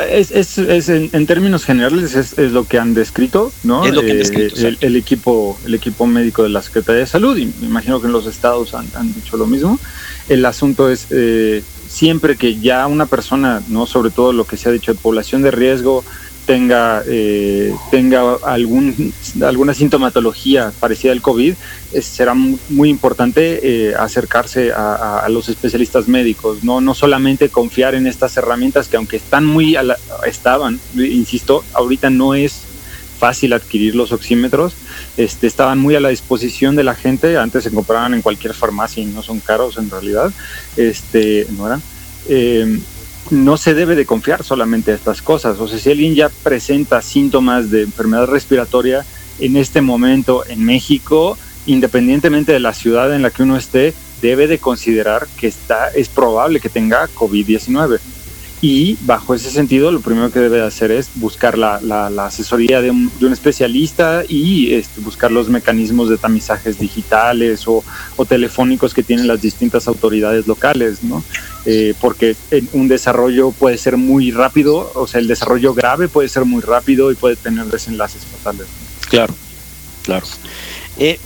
Es, 0.09 0.31
es, 0.31 0.89
en, 0.89 1.25
términos 1.25 1.65
generales 1.65 2.15
es, 2.15 2.37
lo 2.37 2.65
que 2.65 2.79
han 2.79 2.93
descrito, 2.93 3.51
¿no? 3.63 3.85
Es 3.85 3.93
lo 3.93 4.01
que 4.01 4.11
han 4.11 4.17
descrito, 4.19 4.55
eh, 4.55 4.77
el, 4.79 4.95
equipo, 4.95 5.59
el 5.65 5.73
equipo 5.73 6.05
médico 6.05 6.43
de 6.43 6.49
la 6.49 6.61
Secretaría 6.61 7.01
de 7.01 7.07
Salud, 7.07 7.37
y 7.37 7.47
me 7.59 7.67
imagino 7.67 7.99
que 7.99 8.07
en 8.07 8.13
los 8.13 8.25
estados 8.25 8.73
han, 8.73 9.13
dicho 9.13 9.35
lo 9.35 9.47
mismo. 9.47 9.79
El 10.29 10.45
asunto 10.45 10.89
es 10.89 11.07
eh, 11.09 11.61
siempre 11.89 12.37
que 12.37 12.57
ya 12.59 12.87
una 12.87 13.05
persona, 13.05 13.61
no 13.67 13.85
sobre 13.85 14.11
todo 14.11 14.31
lo 14.31 14.45
que 14.45 14.55
se 14.55 14.69
ha 14.69 14.71
dicho 14.71 14.93
de 14.93 14.99
población 14.99 15.41
de 15.41 15.51
riesgo, 15.51 16.05
tenga, 16.51 17.01
eh, 17.07 17.73
tenga 17.91 18.35
algún, 18.43 19.13
alguna 19.41 19.73
sintomatología 19.73 20.73
parecida 20.81 21.13
al 21.13 21.21
COVID, 21.21 21.53
será 22.01 22.33
muy, 22.33 22.89
importante 22.89 23.59
eh, 23.63 23.95
acercarse 23.95 24.73
a, 24.75 25.25
los 25.29 25.47
especialistas 25.47 26.09
médicos, 26.09 26.61
¿no? 26.65 26.81
no 26.81 26.93
solamente 26.93 27.47
confiar 27.47 27.95
en 27.95 28.05
estas 28.05 28.35
herramientas 28.35 28.89
que 28.89 28.97
aunque 28.97 29.15
están 29.15 29.45
muy 29.45 29.77
estaban, 30.25 30.77
insisto, 30.95 31.63
ahorita 31.71 32.09
no 32.09 32.35
es 32.35 32.63
fácil 33.17 33.53
adquirir 33.53 33.95
los 33.95 34.11
oxímetros, 34.11 34.73
este, 35.15 35.47
estaban 35.47 35.79
muy 35.79 35.95
a 35.95 36.01
la 36.01 36.09
disposición 36.09 36.75
de 36.75 36.83
la 36.83 36.95
gente, 36.95 37.37
antes 37.37 37.63
se 37.63 37.71
compraban 37.71 38.13
en 38.13 38.21
cualquier 38.21 38.53
farmacia 38.53 39.01
y 39.01 39.05
no 39.05 39.23
son 39.23 39.39
caros 39.39 39.77
en 39.77 39.89
realidad, 39.89 40.33
este, 40.75 41.47
no 41.55 41.67
eran. 41.67 41.81
Eh, 42.27 42.77
no 43.31 43.57
se 43.57 43.73
debe 43.73 43.95
de 43.95 44.05
confiar 44.05 44.43
solamente 44.43 44.91
a 44.91 44.95
estas 44.95 45.21
cosas. 45.21 45.59
O 45.59 45.67
sea, 45.67 45.79
si 45.79 45.91
alguien 45.91 46.15
ya 46.15 46.29
presenta 46.29 47.01
síntomas 47.01 47.71
de 47.71 47.83
enfermedad 47.83 48.27
respiratoria 48.27 49.05
en 49.39 49.57
este 49.57 49.81
momento 49.81 50.45
en 50.47 50.63
México, 50.63 51.37
independientemente 51.65 52.51
de 52.51 52.59
la 52.59 52.73
ciudad 52.73 53.13
en 53.15 53.21
la 53.21 53.31
que 53.31 53.43
uno 53.43 53.57
esté, 53.57 53.93
debe 54.21 54.47
de 54.47 54.59
considerar 54.59 55.27
que 55.39 55.47
está, 55.47 55.89
es 55.89 56.09
probable 56.09 56.59
que 56.59 56.69
tenga 56.69 57.07
COVID-19 57.07 57.99
y 58.61 58.95
bajo 59.01 59.33
ese 59.33 59.49
sentido 59.49 59.91
lo 59.91 60.01
primero 60.01 60.31
que 60.31 60.39
debe 60.39 60.61
hacer 60.61 60.91
es 60.91 61.09
buscar 61.15 61.57
la, 61.57 61.81
la, 61.81 62.25
asesoría 62.25 62.79
de 62.79 62.91
un, 62.91 63.11
de 63.19 63.25
un, 63.25 63.33
especialista 63.33 64.23
y 64.27 64.73
este, 64.73 65.01
buscar 65.01 65.31
los 65.31 65.49
mecanismos 65.49 66.09
de 66.09 66.19
tamizajes 66.19 66.77
digitales 66.77 67.67
o, 67.67 67.83
o, 68.15 68.25
telefónicos 68.25 68.93
que 68.93 69.01
tienen 69.01 69.27
las 69.27 69.41
distintas 69.41 69.87
autoridades 69.87 70.45
locales, 70.45 71.03
¿no? 71.03 71.23
Eh, 71.65 71.93
porque 72.01 72.35
un 72.73 72.87
desarrollo 72.87 73.51
puede 73.51 73.77
ser 73.77 73.95
muy 73.95 74.31
rápido, 74.31 74.91
o 74.95 75.05
sea, 75.05 75.19
el 75.19 75.27
desarrollo 75.27 75.75
grave 75.75 76.07
puede 76.07 76.27
ser 76.27 76.43
muy 76.43 76.61
rápido 76.61 77.11
y 77.11 77.15
puede 77.15 77.35
tener 77.35 77.65
desenlaces 77.65 78.23
fatales. 78.25 78.67
Claro, 79.09 79.35
claro. 80.01 80.25
Eh, 80.97 81.19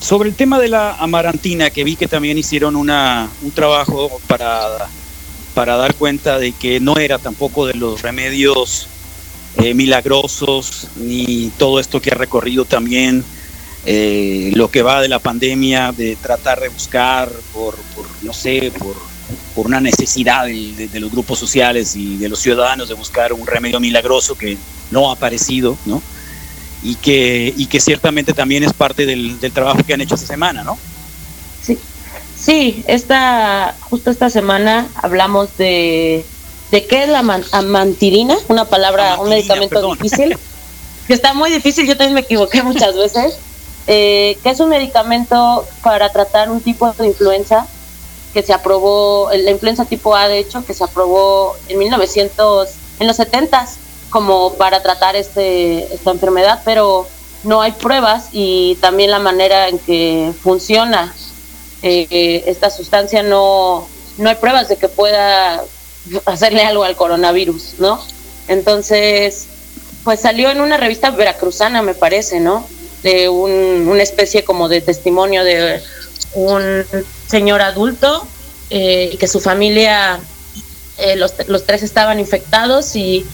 sobre 0.00 0.28
el 0.28 0.36
tema 0.36 0.60
de 0.60 0.68
la 0.68 0.94
amarantina, 0.94 1.70
que 1.70 1.82
vi 1.82 1.96
que 1.96 2.06
también 2.06 2.38
hicieron 2.38 2.76
una, 2.76 3.28
un 3.42 3.50
trabajo 3.50 4.20
para 4.28 4.88
para 5.54 5.76
dar 5.76 5.94
cuenta 5.94 6.38
de 6.38 6.52
que 6.52 6.80
no 6.80 6.96
era 6.96 7.18
tampoco 7.18 7.66
de 7.66 7.74
los 7.74 8.02
remedios 8.02 8.88
eh, 9.58 9.74
milagrosos, 9.74 10.88
ni 10.96 11.50
todo 11.58 11.78
esto 11.78 12.00
que 12.00 12.10
ha 12.10 12.14
recorrido 12.14 12.64
también 12.64 13.24
eh, 13.84 14.50
lo 14.54 14.70
que 14.70 14.82
va 14.82 15.02
de 15.02 15.08
la 15.08 15.18
pandemia, 15.18 15.92
de 15.92 16.16
tratar 16.16 16.60
de 16.60 16.68
buscar 16.68 17.30
por, 17.52 17.76
no 18.22 18.32
sé, 18.32 18.72
por, 18.78 18.96
por 19.54 19.66
una 19.66 19.80
necesidad 19.80 20.46
de, 20.46 21.00
los 21.00 21.10
grupos 21.10 21.38
sociales 21.38 21.96
y 21.96 22.16
de 22.16 22.28
los 22.28 22.40
ciudadanos 22.40 22.88
de 22.88 22.94
buscar 22.94 23.32
un 23.32 23.46
remedio 23.46 23.80
milagroso 23.80 24.36
que 24.36 24.56
no 24.90 25.10
ha 25.10 25.14
aparecido, 25.14 25.76
¿no? 25.86 26.02
Y 26.82 26.96
que, 26.96 27.52
y 27.56 27.66
que 27.66 27.80
ciertamente 27.80 28.32
también 28.32 28.64
es 28.64 28.72
parte 28.72 29.06
del, 29.06 29.38
del 29.40 29.52
trabajo 29.52 29.82
que 29.86 29.94
han 29.94 30.00
hecho 30.00 30.14
esta 30.16 30.26
semana, 30.26 30.64
¿no? 30.64 30.78
Sí, 31.62 31.78
Sí, 32.42 32.82
esta, 32.88 33.76
justo 33.82 34.10
esta 34.10 34.28
semana 34.28 34.88
hablamos 34.96 35.56
de, 35.58 36.26
de 36.72 36.86
qué 36.86 37.04
es 37.04 37.08
la 37.08 37.20
amantirina, 37.52 38.36
una 38.48 38.64
palabra, 38.64 39.20
un 39.20 39.28
medicamento 39.28 39.94
difícil, 39.94 40.36
que 41.06 41.14
está 41.14 41.34
muy 41.34 41.52
difícil, 41.52 41.86
yo 41.86 41.96
también 41.96 42.14
me 42.14 42.22
equivoqué 42.22 42.64
muchas 42.64 42.96
veces, 42.96 43.38
eh, 43.86 44.36
que 44.42 44.50
es 44.50 44.58
un 44.58 44.70
medicamento 44.70 45.68
para 45.84 46.10
tratar 46.10 46.50
un 46.50 46.60
tipo 46.60 46.92
de 46.92 47.06
influenza 47.06 47.68
que 48.32 48.42
se 48.42 48.52
aprobó, 48.52 49.30
la 49.32 49.50
influenza 49.50 49.84
tipo 49.84 50.14
A 50.14 50.28
de 50.28 50.38
hecho, 50.38 50.64
que 50.64 50.74
se 50.74 50.84
aprobó 50.84 51.56
en 51.68 51.78
1900, 51.78 52.68
en 53.00 53.06
los 53.06 53.16
70 53.16 53.66
como 54.10 54.54
para 54.54 54.82
tratar 54.82 55.16
este, 55.16 55.92
esta 55.92 56.10
enfermedad, 56.10 56.60
pero 56.64 57.06
no 57.44 57.62
hay 57.62 57.72
pruebas 57.72 58.28
y 58.32 58.76
también 58.80 59.10
la 59.10 59.18
manera 59.18 59.68
en 59.68 59.78
que 59.78 60.32
funciona 60.42 61.14
eh, 61.82 62.44
esta 62.46 62.70
sustancia 62.70 63.22
no, 63.22 63.88
no 64.18 64.28
hay 64.28 64.36
pruebas 64.36 64.68
de 64.68 64.76
que 64.76 64.88
pueda 64.88 65.64
hacerle 66.26 66.62
algo 66.62 66.84
al 66.84 66.94
coronavirus, 66.94 67.74
¿no? 67.78 68.00
Entonces, 68.48 69.46
pues 70.04 70.20
salió 70.20 70.50
en 70.50 70.60
una 70.60 70.76
revista 70.76 71.10
veracruzana, 71.10 71.82
me 71.82 71.94
parece, 71.94 72.38
¿no? 72.38 72.66
De 73.02 73.28
un, 73.28 73.88
una 73.88 74.02
especie 74.02 74.44
como 74.44 74.68
de 74.68 74.80
testimonio 74.80 75.42
de 75.42 75.82
un 76.34 76.84
señor 77.28 77.62
adulto 77.62 78.26
eh, 78.70 79.10
y 79.12 79.16
que 79.16 79.28
su 79.28 79.40
familia, 79.40 80.20
eh, 80.98 81.16
los, 81.16 81.34
los, 81.46 81.64
tres 81.66 81.82
estaban 81.82 82.18
infectados 82.20 82.96
y 82.96 83.26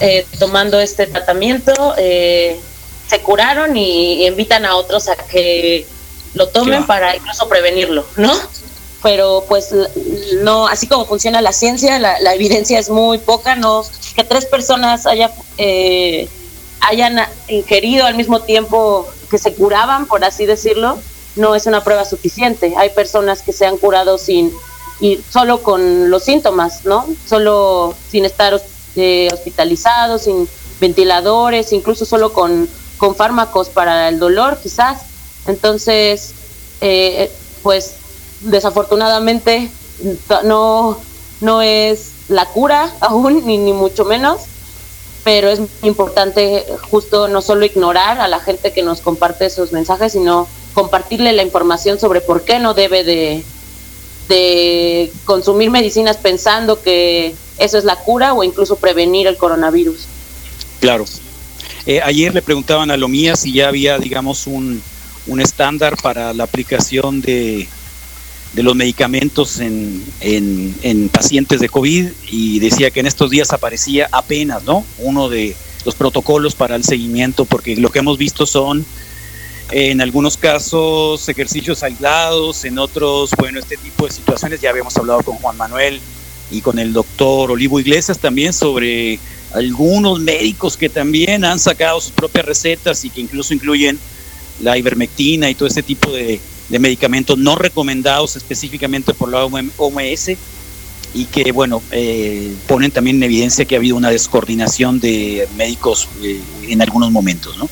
eh, 0.00 0.26
tomando 0.38 0.80
este 0.80 1.06
tratamiento 1.06 1.94
se 1.96 3.20
curaron 3.22 3.76
y 3.76 4.26
invitan 4.26 4.64
a 4.64 4.76
otros 4.76 5.08
a 5.08 5.16
que 5.16 5.86
lo 6.34 6.48
tomen 6.48 6.86
para 6.86 7.14
incluso 7.14 7.48
prevenirlo, 7.48 8.04
¿no? 8.16 8.32
Pero 9.02 9.44
pues 9.48 9.72
no, 10.42 10.66
así 10.66 10.86
como 10.86 11.04
funciona 11.04 11.42
la 11.42 11.52
ciencia, 11.52 11.98
la, 11.98 12.34
evidencia 12.34 12.78
es 12.78 12.88
muy 12.88 13.18
poca, 13.18 13.54
no 13.54 13.84
que 14.14 14.24
tres 14.24 14.46
personas 14.46 15.06
haya, 15.06 15.30
eh, 15.58 16.28
hayan 16.80 17.20
ingerido 17.48 18.06
al 18.06 18.14
mismo 18.14 18.40
tiempo 18.40 19.08
que 19.30 19.38
se 19.38 19.54
curaban, 19.54 20.06
por 20.06 20.24
así 20.24 20.46
decirlo, 20.46 20.98
no 21.36 21.54
es 21.54 21.66
una 21.66 21.82
prueba 21.82 22.04
suficiente. 22.04 22.74
Hay 22.76 22.90
personas 22.90 23.42
que 23.42 23.52
se 23.52 23.66
han 23.66 23.76
curado 23.76 24.18
sin 24.18 24.52
y 25.00 25.20
solo 25.28 25.62
con 25.62 26.10
los 26.10 26.24
síntomas, 26.24 26.84
¿no? 26.84 27.06
Solo 27.26 27.94
sin 28.10 28.24
estar 28.24 28.60
eh, 28.96 29.28
hospitalizados, 29.32 30.22
sin 30.22 30.48
ventiladores, 30.80 31.72
incluso 31.72 32.04
solo 32.04 32.32
con, 32.32 32.68
con 32.96 33.14
fármacos 33.14 33.68
para 33.68 34.08
el 34.08 34.18
dolor, 34.18 34.58
quizás. 34.62 35.02
Entonces, 35.46 36.32
eh, 36.80 37.30
pues 37.62 37.96
desafortunadamente 38.40 39.70
no, 40.44 40.98
no 41.40 41.62
es 41.62 42.10
la 42.28 42.46
cura 42.46 42.92
aún, 43.00 43.44
ni, 43.46 43.58
ni 43.58 43.72
mucho 43.72 44.04
menos, 44.04 44.42
pero 45.24 45.48
es 45.48 45.60
importante 45.82 46.66
justo 46.90 47.28
no 47.28 47.42
solo 47.42 47.64
ignorar 47.64 48.20
a 48.20 48.28
la 48.28 48.40
gente 48.40 48.72
que 48.72 48.82
nos 48.82 49.00
comparte 49.00 49.46
esos 49.46 49.72
mensajes, 49.72 50.12
sino 50.12 50.46
compartirle 50.74 51.32
la 51.32 51.42
información 51.42 51.98
sobre 51.98 52.20
por 52.20 52.44
qué 52.44 52.58
no 52.58 52.74
debe 52.74 53.04
de, 53.04 53.42
consumir 55.24 55.70
medicinas 55.70 56.16
pensando 56.16 56.82
que 56.82 57.34
eso 57.58 57.78
es 57.78 57.84
la 57.84 57.96
cura 57.96 58.34
o 58.34 58.42
incluso 58.42 58.76
prevenir 58.76 59.26
el 59.26 59.36
coronavirus. 59.36 60.06
Claro. 60.80 61.04
Eh, 61.86 62.00
ayer 62.02 62.34
le 62.34 62.42
preguntaban 62.42 62.90
a 62.90 62.96
Lomía 62.96 63.36
si 63.36 63.52
ya 63.52 63.68
había, 63.68 63.98
digamos, 63.98 64.46
un, 64.46 64.82
un 65.26 65.40
estándar 65.40 65.96
para 66.02 66.32
la 66.32 66.44
aplicación 66.44 67.20
de, 67.20 67.68
de 68.54 68.62
los 68.62 68.74
medicamentos 68.74 69.60
en, 69.60 70.04
en, 70.20 71.08
pacientes 71.08 71.60
de 71.60 71.68
COVID 71.68 72.08
y 72.30 72.58
decía 72.60 72.90
que 72.90 73.00
en 73.00 73.06
estos 73.06 73.30
días 73.30 73.52
aparecía 73.52 74.08
apenas, 74.12 74.64
¿no? 74.64 74.84
Uno 74.98 75.28
de 75.28 75.56
los 75.84 75.94
protocolos 75.94 76.54
para 76.54 76.76
el 76.76 76.84
seguimiento, 76.84 77.44
porque 77.44 77.76
lo 77.76 77.90
que 77.90 77.98
hemos 77.98 78.16
visto 78.16 78.46
son 78.46 78.86
en 79.76 80.00
algunos 80.00 80.36
casos 80.36 81.28
ejercicios 81.28 81.82
aislados, 81.82 82.64
en 82.64 82.78
otros, 82.78 83.30
bueno, 83.36 83.58
este 83.58 83.76
tipo 83.76 84.06
de 84.06 84.12
situaciones, 84.12 84.60
ya 84.60 84.70
habíamos 84.70 84.96
hablado 84.96 85.24
con 85.24 85.34
Juan 85.38 85.56
Manuel 85.56 86.00
y 86.52 86.60
con 86.60 86.78
el 86.78 86.92
doctor 86.92 87.50
Olivo 87.50 87.80
Iglesias 87.80 88.20
también 88.20 88.52
sobre 88.52 89.18
algunos 89.52 90.20
médicos 90.20 90.76
que 90.76 90.88
también 90.88 91.44
han 91.44 91.58
sacado 91.58 92.00
sus 92.00 92.12
propias 92.12 92.44
recetas 92.44 93.04
y 93.04 93.10
que 93.10 93.20
incluso 93.20 93.52
incluyen 93.52 93.98
la 94.62 94.78
ivermectina 94.78 95.50
y 95.50 95.56
todo 95.56 95.66
ese 95.66 95.82
tipo 95.82 96.12
de, 96.12 96.40
medicamentos 96.68 97.36
no 97.36 97.56
recomendados 97.56 98.36
específicamente 98.36 99.12
por 99.12 99.28
la 99.28 99.44
OMS 99.44 100.28
y 101.14 101.24
que, 101.24 101.50
bueno, 101.50 101.82
eh, 101.90 102.54
ponen 102.68 102.92
también 102.92 103.16
en 103.16 103.24
evidencia 103.24 103.64
que 103.64 103.74
ha 103.74 103.78
habido 103.78 103.96
una 103.96 104.10
descoordinación 104.10 105.00
de 105.00 105.48
médicos 105.56 106.08
eh, 106.22 106.40
en 106.68 106.80
algunos 106.80 107.10
momentos, 107.10 107.58
¿no? 107.58 107.68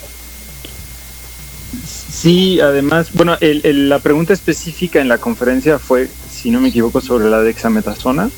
Sí, 2.23 2.61
además, 2.61 3.09
bueno, 3.15 3.37
la 3.41 3.99
pregunta 3.99 4.33
específica 4.33 5.01
en 5.01 5.09
la 5.09 5.19
conferencia 5.19 5.81
fue, 5.81 6.09
si 6.31 6.53
no 6.53 6.61
me 6.61 6.69
equivoco, 6.69 7.01
sobre 7.01 7.29
la 7.29 7.41
dexametasona, 7.41 8.31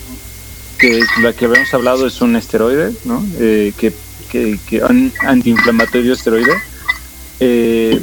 que 0.78 1.02
la 1.20 1.34
que 1.34 1.44
habíamos 1.44 1.74
hablado 1.74 2.06
es 2.06 2.18
un 2.22 2.34
esteroide, 2.34 2.94
¿no? 3.04 3.22
Eh, 3.38 3.74
que, 3.76 3.92
que, 4.32 4.58
que 4.66 4.80
antiinflamatorio 5.20 6.14
esteroide. 6.14 6.54
Eh, 7.40 8.00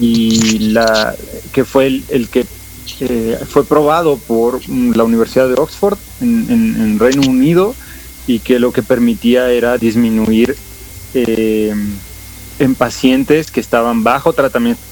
y 0.00 0.58
la 0.70 1.14
que 1.52 1.64
fue 1.64 2.02
el, 2.08 2.28
que 2.28 2.44
eh, 2.98 3.38
fue 3.48 3.64
probado 3.64 4.16
por 4.16 4.68
la 4.68 5.04
Universidad 5.04 5.46
de 5.46 5.54
Oxford 5.54 5.98
en, 6.20 6.98
Reino 6.98 7.22
Unido 7.30 7.76
y 8.26 8.40
que 8.40 8.58
lo 8.58 8.72
que 8.72 8.82
permitía 8.82 9.48
era 9.52 9.78
disminuir 9.78 10.56
eh, 11.14 11.72
en 12.58 12.74
pacientes 12.74 13.52
que 13.52 13.60
estaban 13.60 14.02
bajo 14.02 14.32
tratamiento 14.32 14.89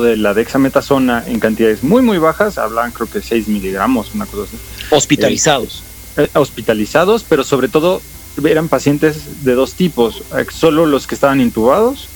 de 0.00 0.16
la 0.16 0.32
dexametasona 0.32 1.24
en 1.26 1.40
cantidades 1.40 1.82
muy 1.82 2.02
muy 2.02 2.18
bajas, 2.18 2.58
hablan 2.58 2.92
creo 2.92 3.10
que 3.10 3.20
6 3.20 3.48
miligramos, 3.48 4.14
una 4.14 4.26
cosa 4.26 4.44
así. 4.44 4.56
Hospitalizados. 4.90 5.82
Eh, 6.16 6.28
hospitalizados, 6.34 7.24
pero 7.28 7.44
sobre 7.44 7.68
todo 7.68 8.00
eran 8.44 8.68
pacientes 8.68 9.44
de 9.44 9.54
dos 9.54 9.74
tipos, 9.74 10.22
solo 10.50 10.86
los 10.86 11.06
que 11.06 11.14
estaban 11.14 11.40
intubados 11.40 12.08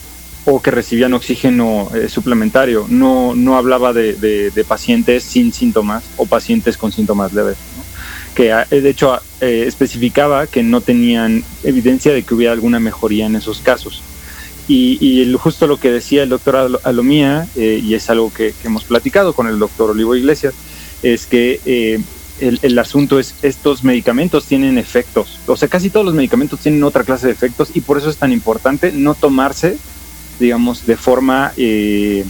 o 0.46 0.62
que 0.62 0.70
recibían 0.70 1.12
oxígeno 1.12 1.90
eh, 1.94 2.08
suplementario. 2.08 2.86
No, 2.88 3.34
no 3.34 3.56
hablaba 3.56 3.92
de, 3.92 4.14
de, 4.14 4.64
pacientes 4.64 5.24
sin 5.24 5.52
síntomas 5.52 6.04
o 6.16 6.26
pacientes 6.26 6.76
con 6.76 6.92
síntomas 6.92 7.32
leves. 7.32 7.56
Que 8.34 8.52
ah, 8.52 8.66
de 8.70 8.88
hecho 8.88 9.18
eh, 9.40 9.64
especificaba 9.66 10.46
que 10.46 10.62
no 10.62 10.80
tenían 10.80 11.42
evidencia 11.64 12.12
de 12.12 12.22
que 12.22 12.34
hubiera 12.34 12.52
alguna 12.52 12.78
mejoría 12.78 13.26
en 13.26 13.34
esos 13.34 13.58
casos. 13.58 14.02
Y, 14.68 14.98
y 15.00 15.32
justo 15.34 15.66
lo 15.66 15.78
que 15.78 15.90
decía 15.90 16.24
el 16.24 16.28
doctor 16.28 16.80
Alomía, 16.82 17.46
eh, 17.54 17.80
y 17.82 17.94
es 17.94 18.10
algo 18.10 18.32
que, 18.32 18.52
hemos 18.64 18.84
platicado 18.84 19.32
con 19.32 19.46
el 19.46 19.58
doctor 19.58 19.90
Olivo 19.90 20.16
Iglesias, 20.16 20.54
es 21.02 21.26
que 21.26 21.60
el, 22.40 22.58
el, 22.62 22.78
asunto 22.78 23.18
es, 23.18 23.34
estos 23.42 23.84
medicamentos 23.84 24.44
tienen 24.44 24.78
efectos, 24.78 25.38
o 25.46 25.56
sea, 25.56 25.68
casi 25.68 25.90
todos 25.90 26.04
los 26.04 26.14
medicamentos 26.14 26.60
tienen 26.60 26.82
otra 26.84 27.04
clase 27.04 27.26
de 27.26 27.32
efectos 27.32 27.70
y 27.74 27.80
por 27.80 27.98
eso 27.98 28.10
es 28.10 28.16
tan 28.16 28.32
importante 28.32 28.92
no 28.92 29.14
tomarse, 29.14 29.76
digamos, 30.38 30.86
de 30.86 30.96
forma... 30.96 31.52
Eh, 31.56 32.24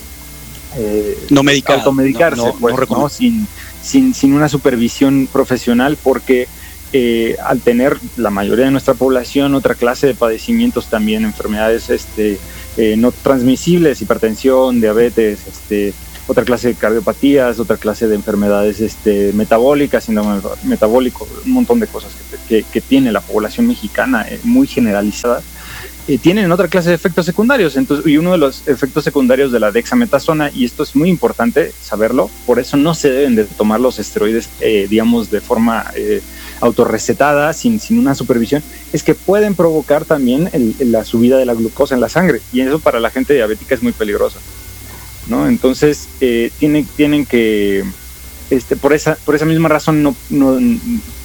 eh, 0.78 1.26
no 1.31 1.43
medicada, 1.43 1.78
automedicarse, 1.78 2.43
no, 2.43 2.55
pues, 2.55 2.90
no, 2.90 3.09
Sin, 3.09 3.47
sin, 3.83 4.12
sin, 4.14 4.35
una 4.35 4.49
supervisión 4.49 5.26
profesional, 5.33 5.97
porque 6.02 6.49
eh, 6.99 7.37
al 7.45 7.61
tener 7.61 7.99
la 8.17 8.31
mayoría 8.31 8.65
de 8.65 8.71
nuestra 8.71 8.95
población 8.95 9.55
otra 9.55 9.75
clase 9.75 10.07
de 10.07 10.15
padecimientos 10.15 10.88
también, 10.88 11.25
enfermedades 11.25 11.91
este, 11.91 12.38
eh, 12.79 12.97
no 12.97 13.12
transmisibles, 13.12 14.00
hipertensión, 14.00 14.81
diabetes, 14.81 15.41
este, 15.47 15.93
otra 16.26 16.45
clase 16.45 16.69
de 16.69 16.75
cardiopatías, 16.75 17.61
otra 17.61 17.76
clase 17.76 18.09
de 18.09 18.15
enfermedades 18.15 18.81
este, 18.81 19.35
metabólicas, 19.35 20.05
síndrome 20.05 20.41
metabólico, 20.62 21.29
un 21.45 21.53
montón 21.53 21.81
de 21.81 21.87
cosas 21.87 22.12
que, 22.49 22.62
que, 22.62 22.81
tiene 22.81 23.12
la 23.12 23.21
población 23.21 23.67
mexicana 23.67 24.26
eh, 24.26 24.41
muy 24.45 24.67
generalizada, 24.67 25.43
tienen 26.23 26.50
otra 26.50 26.69
clase 26.69 26.88
de 26.88 26.95
efectos 26.95 27.26
secundarios. 27.26 27.76
Entonces, 27.76 28.07
y 28.07 28.17
uno 28.17 28.33
de 28.33 28.38
los 28.38 28.67
efectos 28.69 29.05
secundarios 29.05 29.53
de 29.53 29.61
la 29.61 29.71
dexametasona, 29.71 30.50
y 30.50 30.65
esto 30.65 30.83
es 30.83 30.97
muy 30.97 31.11
importante 31.11 31.73
saberlo, 31.83 32.31
por 32.47 32.59
eso 32.59 32.79
no 32.79 32.95
se 32.95 33.11
deben 33.11 33.35
de 33.35 33.45
tomar 33.45 33.81
los 33.81 33.99
esteroides, 33.99 34.49
digamos, 34.88 35.31
de 35.31 35.41
forma 35.43 35.85
autorrecetada, 36.60 37.52
sin, 37.52 37.80
sin 37.80 37.98
una 37.98 38.14
supervisión, 38.14 38.62
es 38.92 39.02
que 39.02 39.14
pueden 39.14 39.54
provocar 39.54 40.04
también 40.04 40.50
la 40.78 41.04
subida 41.04 41.36
de 41.36 41.46
la 41.46 41.54
glucosa 41.54 41.94
en 41.94 42.00
la 42.00 42.08
sangre. 42.08 42.40
Y 42.52 42.60
eso 42.60 42.78
para 42.78 43.00
la 43.00 43.10
gente 43.10 43.34
diabética 43.34 43.75
es 43.75 43.82
muy 43.82 43.92
peligroso. 43.92 44.38
¿no? 45.28 45.48
Entonces, 45.48 46.08
eh, 46.20 46.50
tienen, 46.58 46.86
tienen 46.96 47.26
que, 47.26 47.84
este, 48.50 48.76
por, 48.76 48.92
esa, 48.92 49.16
por 49.25 49.34
esa 49.34 49.44
misma 49.44 49.68
razón, 49.68 50.02
no, 50.02 50.14
no, 50.30 50.58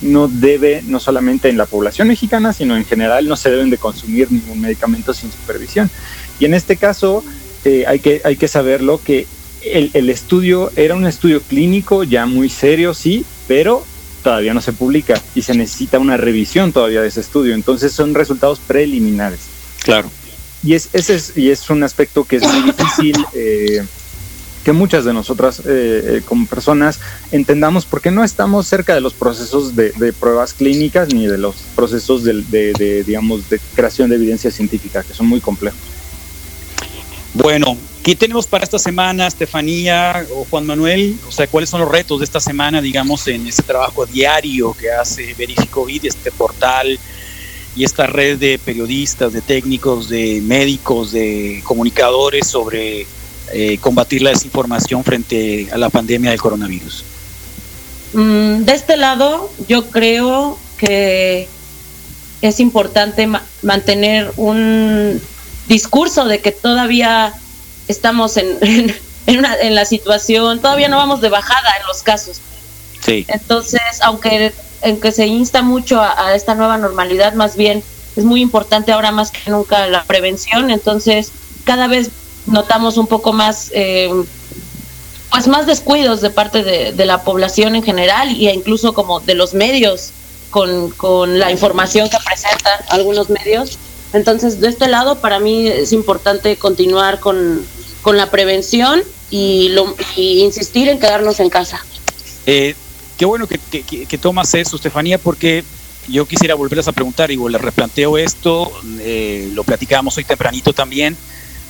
no 0.02 0.28
debe, 0.28 0.84
no 0.88 1.00
solamente 1.00 1.50
en 1.50 1.58
la 1.58 1.66
población 1.66 2.08
mexicana, 2.08 2.54
sino 2.54 2.76
en 2.76 2.86
general, 2.86 3.28
no 3.28 3.36
se 3.36 3.52
deben 3.52 3.70
de 3.70 3.78
consumir 3.78 4.32
ningún 4.32 4.60
medicamento 4.60 5.14
sin 5.14 5.32
supervisión. 5.32 5.90
Y 6.40 6.46
en 6.46 6.54
este 6.54 6.78
caso, 6.78 7.24
eh, 7.64 7.86
hay, 7.88 8.00
que, 8.00 8.22
hay 8.24 8.38
que 8.38 8.48
saberlo 8.48 9.00
que 9.04 9.28
el, 9.64 9.92
el 9.94 10.10
estudio 10.10 10.72
era 10.76 10.96
un 10.96 11.06
estudio 11.06 11.42
clínico 11.42 12.04
ya 12.04 12.26
muy 12.26 12.50
serio, 12.50 12.96
sí, 12.96 13.24
pero 13.48 13.86
todavía 14.24 14.54
no 14.54 14.62
se 14.62 14.74
publica 14.74 15.22
y 15.36 15.42
se 15.42 15.54
necesita 15.54 16.00
una 16.00 16.18
revisión 16.18 16.72
todavía 16.72 17.02
de 17.02 17.08
ese 17.08 17.22
estudio. 17.22 17.54
Entonces 17.54 17.92
son 17.92 18.14
resultados 18.14 18.60
preliminares. 18.60 19.40
Claro. 19.84 20.10
Y 20.64 20.76
es, 20.76 20.90
ese 20.94 21.16
es, 21.16 21.38
y 21.38 21.50
es 21.50 21.70
un 21.70 21.84
aspecto 21.84 22.24
que 22.24 22.38
es 22.38 22.44
muy 22.44 22.62
difícil 22.62 23.16
eh, 23.34 23.84
que 24.64 24.72
muchas 24.74 25.06
de 25.06 25.14
nosotras 25.14 25.60
eh, 25.62 25.64
eh, 25.66 26.22
como 26.24 26.46
personas 26.46 27.00
entendamos 27.32 27.86
porque 27.86 28.12
no 28.12 28.24
estamos 28.24 28.68
cerca 28.68 28.94
de 28.94 29.02
los 29.02 29.14
procesos 29.14 29.76
de, 29.76 30.14
pruebas 30.20 30.54
clínicas 30.54 31.14
ni 31.14 31.26
de 31.26 31.38
los 31.38 31.56
procesos 31.76 32.24
de, 32.24 32.44
de, 32.44 33.04
digamos, 33.04 33.50
de 33.50 33.60
creación 33.76 34.10
de 34.10 34.18
evidencia 34.18 34.52
científica, 34.52 35.04
que 35.04 35.14
son 35.14 35.28
muy 35.28 35.40
complejos. 35.40 35.80
Bueno, 37.34 37.78
¿qué 38.04 38.16
tenemos 38.16 38.48
para 38.48 38.64
esta 38.64 38.80
semana, 38.80 39.28
Estefanía 39.28 40.26
o 40.36 40.46
Juan 40.50 40.66
Manuel? 40.66 41.18
O 41.28 41.32
sea, 41.32 41.48
¿cuáles 41.48 41.70
son 41.70 41.82
los 41.82 41.92
retos 41.92 42.20
de 42.20 42.26
esta 42.26 42.40
semana, 42.40 42.82
digamos, 42.82 43.28
en 43.28 43.48
ese 43.48 43.64
trabajo 43.64 44.06
diario 44.06 44.74
que 44.74 44.92
hace 44.92 45.34
Verifico 45.36 45.86
Vid, 45.86 46.06
este 46.06 46.32
portal 46.32 47.00
y 47.76 47.84
esta 47.84 48.08
red 48.08 48.38
de 48.38 48.60
periodistas, 48.60 49.34
de 49.34 49.42
técnicos, 49.42 50.10
de 50.10 50.42
médicos, 50.42 51.12
de 51.12 51.62
comunicadores 51.64 52.48
sobre 52.48 53.06
eh, 53.54 53.78
combatir 53.80 54.22
la 54.22 54.32
desinformación 54.32 55.04
frente 55.04 55.70
a 55.72 55.78
la 55.78 55.90
pandemia 55.90 56.32
del 56.32 56.42
coronavirus? 56.42 57.06
Mm, 58.14 58.64
de 58.64 58.74
este 58.74 58.98
lado, 58.98 59.52
yo 59.68 59.90
creo 59.90 60.58
que 60.78 61.48
es 62.42 62.60
importante 62.60 63.30
mantener 63.62 64.32
un 64.36 65.22
discurso 65.68 66.26
de 66.26 66.40
que 66.40 66.52
todavía 66.52 67.34
estamos 67.92 68.38
en, 68.38 68.58
en, 69.28 69.76
la 69.76 69.86
situación, 69.86 70.60
todavía 70.62 70.90
no 70.90 70.98
vamos 70.98 71.22
de 71.22 71.30
bajada 71.30 71.70
en 71.80 71.88
los 71.88 72.02
casos. 72.02 72.40
Sí. 73.02 73.26
Entonces, 73.28 73.82
aunque 74.02 74.54
en 74.82 75.00
que 75.00 75.12
se 75.12 75.28
insta 75.28 75.62
mucho 75.62 76.02
a, 76.02 76.36
esta 76.36 76.56
nueva 76.56 76.78
normalidad, 76.78 77.34
más 77.34 77.56
bien 77.56 77.84
es 78.16 78.24
muy 78.24 78.42
importante 78.42 78.92
ahora 78.92 79.12
más 79.12 79.32
que 79.32 79.50
nunca 79.50 79.88
la 79.88 80.04
prevención, 80.04 80.70
entonces 80.70 81.32
cada 81.64 81.88
vez 81.88 82.10
notamos 82.46 82.98
un 82.98 83.08
poco 83.08 83.32
más, 83.32 83.70
eh, 83.74 84.10
pues 85.30 85.48
más 85.48 85.66
descuidos 85.66 86.22
de 86.22 86.30
parte 86.30 86.64
de, 86.64 87.06
la 87.06 87.24
población 87.24 87.76
en 87.76 87.84
general 87.84 88.30
e 88.30 88.54
incluso 88.54 88.94
como 88.94 89.20
de 89.20 89.36
los 89.36 89.54
medios 89.54 90.12
con, 90.50 90.90
con 90.92 91.40
la 91.40 91.52
información 91.52 92.10
que 92.10 92.18
presentan 92.26 92.80
algunos 92.90 93.30
medios. 93.30 93.78
Entonces, 94.14 94.60
de 94.60 94.68
este 94.68 94.90
lado, 94.90 95.20
para 95.20 95.40
mí 95.40 95.68
es 95.68 95.94
importante 95.94 96.58
continuar 96.58 97.22
con, 97.22 97.66
con 98.02 98.18
la 98.18 98.30
prevención 98.32 99.02
y, 99.30 99.70
lo, 99.70 99.96
y 100.16 100.42
insistir 100.42 100.90
en 100.90 101.00
quedarnos 101.00 101.40
en 101.40 101.50
casa. 101.50 101.84
Eh, 102.46 102.76
qué 103.18 103.26
bueno 103.26 103.48
que, 103.48 103.60
que, 103.60 104.18
tomas 104.18 104.54
eso, 104.54 104.76
Estefanía, 104.76 105.18
porque 105.18 105.64
yo 106.08 106.26
quisiera 106.26 106.56
volverles 106.56 106.88
a 106.88 106.92
preguntar, 106.92 107.32
y 107.32 107.38
le 107.38 107.58
replanteo 107.58 108.18
esto, 108.18 108.72
eh, 109.00 109.50
lo 109.54 109.64
platicábamos 109.64 110.18
hoy 110.18 110.24
tempranito 110.24 110.74
también, 110.74 111.16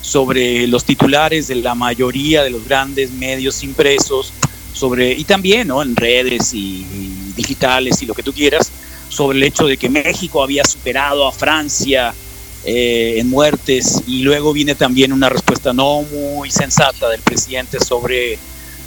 sobre 0.00 0.66
los 0.66 0.84
titulares 0.84 1.48
de 1.48 1.56
la 1.56 1.74
mayoría 1.74 2.42
de 2.42 2.50
los 2.50 2.64
grandes 2.64 3.12
medios 3.12 3.62
impresos, 3.62 4.32
sobre, 4.72 5.12
y 5.12 5.24
también 5.24 5.68
¿no? 5.68 5.82
en 5.82 5.94
redes 5.94 6.54
y, 6.54 6.84
digitales 7.36 8.02
y 8.02 8.06
lo 8.06 8.14
que 8.14 8.22
tú 8.22 8.32
quieras, 8.32 8.70
sobre 9.08 9.38
el 9.38 9.44
hecho 9.44 9.66
de 9.66 9.76
que 9.76 9.88
México 9.88 10.42
había 10.42 10.64
superado 10.64 11.26
a 11.26 11.32
Francia 11.32 12.14
eh, 12.64 13.16
en 13.18 13.28
muertes 13.28 14.02
y 14.06 14.22
luego 14.22 14.52
viene 14.52 14.74
también 14.74 15.12
una 15.12 15.28
respuesta 15.28 15.72
no 15.72 16.02
muy 16.02 16.50
sensata 16.50 17.08
del 17.08 17.20
presidente 17.20 17.78
sobre 17.80 18.38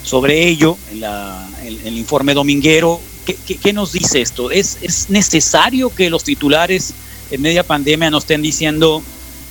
sobre 0.04 0.48
ello 0.48 0.78
en, 0.92 1.02
la, 1.02 1.50
el 1.64 1.98
informe 1.98 2.36
dominguero. 2.36 3.02
¿Qué, 3.26 3.36
¿Qué, 3.36 3.74
nos 3.74 3.92
dice 3.92 4.22
esto? 4.22 4.52
¿Es, 4.52 4.78
¿Es 4.82 5.10
necesario 5.10 5.90
que 5.90 6.12
los 6.12 6.24
titulares 6.24 6.94
en 7.32 7.42
media 7.42 7.64
pandemia 7.64 8.12
nos 8.12 8.24
estén 8.24 8.44
diciendo 8.44 9.02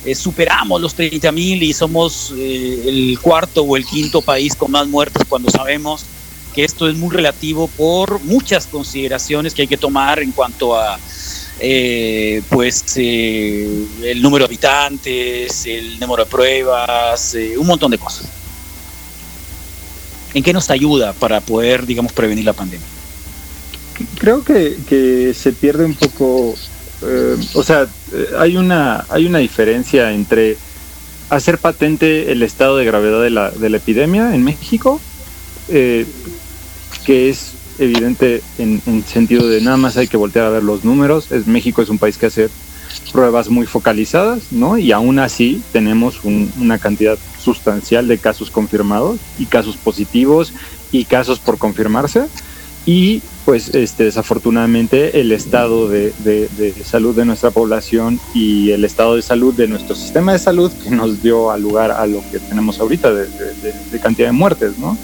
eh, 0.05 0.13
superamos 0.13 0.79
los 0.79 0.93
30 0.93 1.31
mil 1.31 1.63
y 1.63 1.73
somos 1.73 2.31
eh, 2.37 2.83
el 2.85 3.19
cuarto 3.19 3.63
o 3.63 3.75
el 3.75 3.85
quinto 3.85 4.21
país 4.21 4.55
con 4.55 4.69
más 4.69 4.87
muertes 4.87 5.23
cuando 5.27 5.49
sabemos 5.49 6.05
que 6.53 6.63
esto 6.63 6.87
es 6.87 6.95
muy 6.95 7.09
relativo 7.09 7.67
por 7.67 8.21
muchas 8.23 8.67
consideraciones 8.67 9.55
que 9.55 9.63
hay 9.63 9.67
que 9.67 9.77
tomar 9.77 10.21
en 10.21 10.31
cuanto 10.31 10.79
a 10.79 10.99
eh, 11.59 12.41
pues 12.49 12.83
el 12.97 14.21
número 14.21 14.43
de 14.43 14.49
habitantes, 14.49 15.65
el 15.65 15.99
número 15.99 16.25
de 16.25 16.29
pruebas, 16.29 17.35
un 17.57 17.67
montón 17.67 17.91
de 17.91 17.97
cosas. 17.97 18.27
¿En 20.35 20.43
qué 20.43 20.51
nos 20.51 20.69
ayuda 20.69 21.13
para 21.13 21.39
poder, 21.39 21.85
digamos, 21.85 22.11
prevenir 22.11 22.43
la 22.43 22.51
pandemia? 22.51 22.85
Creo 24.19 24.43
que, 24.43 25.33
se 25.33 25.53
pierde 25.53 25.85
un 25.85 25.93
poco, 25.93 26.53
eh, 27.03 27.37
o 27.53 27.63
sea, 27.63 27.87
eh, 28.11 28.27
hay 28.37 28.57
una, 28.57 29.05
hay 29.09 29.25
una 29.25 29.39
diferencia 29.39 30.11
entre 30.11 30.57
hacer 31.29 31.57
patente 31.57 32.33
el 32.33 32.43
estado 32.43 32.75
de 32.75 32.85
gravedad 32.85 33.21
de 33.21 33.29
la, 33.29 33.49
de 33.49 33.69
la 33.69 33.77
epidemia 33.77 34.35
en 34.35 34.43
México, 34.43 34.99
eh, 35.69 36.05
que 37.05 37.29
es 37.29 37.53
evidente 37.79 38.41
en, 38.57 38.81
en, 38.85 39.03
sentido 39.03 39.47
de 39.47 39.61
nada 39.61 39.77
más 39.77 39.97
hay 39.97 40.07
que 40.07 40.17
voltear 40.17 40.45
a 40.45 40.49
ver 40.49 40.63
los 40.63 40.83
números. 40.83 41.31
Es, 41.31 41.47
México 41.47 41.81
es 41.81 41.89
un 41.89 41.97
país 41.97 42.17
que 42.17 42.27
hace 42.27 42.49
pruebas 43.11 43.49
muy 43.49 43.65
focalizadas, 43.65 44.51
¿no? 44.51 44.77
Y 44.77 44.91
aún 44.91 45.19
así 45.19 45.61
tenemos 45.71 46.21
una 46.23 46.77
cantidad 46.77 47.17
sustancial 47.39 48.07
de 48.07 48.17
casos 48.17 48.51
confirmados 48.51 49.19
y 49.39 49.45
casos 49.45 49.77
positivos 49.77 50.53
y 50.91 51.05
casos 51.05 51.39
por 51.39 51.57
confirmarse. 51.57 52.25
Y 52.85 53.21
pues 53.45 53.73
este, 53.73 54.03
desafortunadamente 54.03 55.19
el 55.19 55.31
estado 55.31 55.87
de, 55.89 56.13
salud 56.83 57.15
de 57.15 57.25
nuestra 57.25 57.51
población 57.51 58.19
y 58.33 58.71
el 58.71 58.85
estado 58.85 59.15
de 59.15 59.21
salud 59.21 59.53
de 59.55 59.67
nuestro 59.67 59.95
sistema 59.95 60.33
de 60.33 60.39
salud 60.39 60.71
que 60.83 60.91
nos 60.91 61.23
dio 61.23 61.51
al 61.51 61.61
lugar 61.61 61.91
a 61.91 62.05
lo 62.05 62.23
que 62.31 62.39
tenemos 62.39 62.79
ahorita 62.79 63.11
de, 63.13 63.99
cantidad 64.03 64.27
de 64.27 64.33
muertes, 64.33 64.77
¿no? 64.77 64.97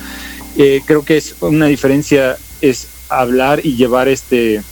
Eh, 0.58 0.82
creo 0.86 1.04
que 1.04 1.18
es 1.18 1.36
una 1.40 1.68
diferencia 1.68 2.38
es 2.62 2.88
hablar 3.10 3.66
y 3.66 3.76
llevar 3.76 4.08
este 4.08 4.64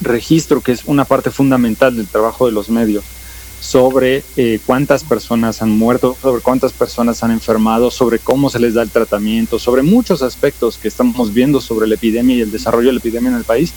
registro, 0.00 0.60
que 0.60 0.72
es 0.72 0.84
una 0.86 1.04
parte 1.04 1.30
fundamental 1.30 1.96
del 1.96 2.06
trabajo 2.06 2.46
de 2.46 2.52
los 2.52 2.68
medios, 2.68 3.04
sobre 3.60 4.22
eh, 4.36 4.60
cuántas 4.66 5.04
personas 5.04 5.62
han 5.62 5.70
muerto, 5.70 6.16
sobre 6.20 6.42
cuántas 6.42 6.72
personas 6.72 7.22
han 7.22 7.30
enfermado, 7.30 7.90
sobre 7.90 8.18
cómo 8.18 8.50
se 8.50 8.58
les 8.58 8.74
da 8.74 8.82
el 8.82 8.90
tratamiento, 8.90 9.58
sobre 9.58 9.82
muchos 9.82 10.22
aspectos 10.22 10.76
que 10.76 10.88
estamos 10.88 11.32
viendo 11.32 11.60
sobre 11.60 11.86
la 11.86 11.94
epidemia 11.94 12.36
y 12.36 12.40
el 12.42 12.52
desarrollo 12.52 12.88
de 12.88 12.94
la 12.94 12.98
epidemia 12.98 13.30
en 13.30 13.36
el 13.36 13.44
país. 13.44 13.72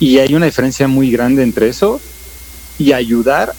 Y 0.00 0.18
hay 0.18 0.34
una 0.34 0.46
diferencia 0.46 0.88
muy 0.88 1.10
grande 1.10 1.42
entre 1.42 1.68
eso 1.68 2.00
y 2.78 2.92
ayudar 2.92 3.54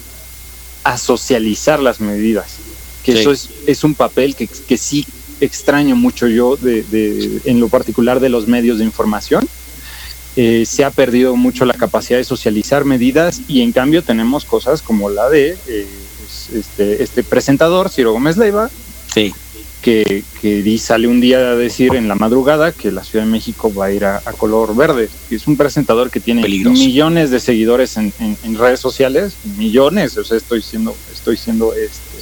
a 0.83 0.97
socializar 0.97 1.79
las 1.79 1.99
medidas, 1.99 2.57
que 3.03 3.19
eso 3.21 3.31
es, 3.31 3.49
es, 3.65 3.83
un 3.83 3.95
papel 3.95 4.35
que, 4.35 4.47
que 4.47 4.77
sí 4.77 5.07
extraño 5.41 5.95
mucho 5.95 6.27
yo 6.27 6.55
de, 6.55 6.83
de, 6.83 7.41
en 7.45 7.59
lo 7.59 7.69
particular 7.69 8.19
de 8.19 8.29
los 8.29 8.47
medios 8.47 8.79
de 8.79 8.85
información, 8.85 9.47
eh, 10.37 10.65
se 10.65 10.83
ha 10.83 10.91
perdido 10.91 11.37
mucho 11.37 11.63
la 11.63 11.73
capacidad 11.73 12.17
de 12.17 12.25
socializar 12.25 12.83
medidas 12.83 13.41
y 13.47 13.61
en 13.61 13.71
cambio 13.71 14.03
tenemos 14.03 14.43
cosas 14.43 14.81
como 14.81 15.09
la 15.09 15.29
de 15.29 15.57
eh, 15.67 15.87
este, 16.53 17.01
este 17.01 17.23
presentador, 17.23 17.89
Ciro 17.89 18.11
Gómez 18.11 18.35
Leiva, 18.35 18.69
sí. 19.13 19.33
que, 19.81 20.25
que 20.41 20.77
sale 20.77 21.07
un 21.07 21.21
día 21.21 21.37
a 21.37 21.55
decir 21.55 21.95
en 21.95 22.09
la 22.09 22.15
madrugada 22.15 22.73
que 22.73 22.91
la 22.91 23.05
Ciudad 23.05 23.23
de 23.23 23.31
México 23.31 23.73
va 23.73 23.85
a 23.85 23.91
ir 23.93 24.03
a, 24.03 24.19
color 24.37 24.75
verde. 24.75 25.07
Es 25.31 25.47
un 25.47 25.55
presentador 25.55 26.11
que 26.11 26.19
tiene 26.19 26.41
millones 26.41 27.31
de 27.31 27.39
seguidores 27.39 27.95
en, 27.95 28.11
redes 28.57 28.81
sociales, 28.81 29.37
millones, 29.57 30.17
o 30.17 30.25
sea, 30.25 30.35
estoy 30.35 30.61
siendo, 30.61 30.93
estoy 31.13 31.37
siendo 31.37 31.73
este, 31.73 32.17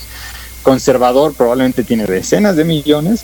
conservador, 0.63 1.33
probablemente 1.33 1.83
tiene 1.83 2.05
decenas 2.05 2.55
de 2.55 2.63
millones 2.63 3.23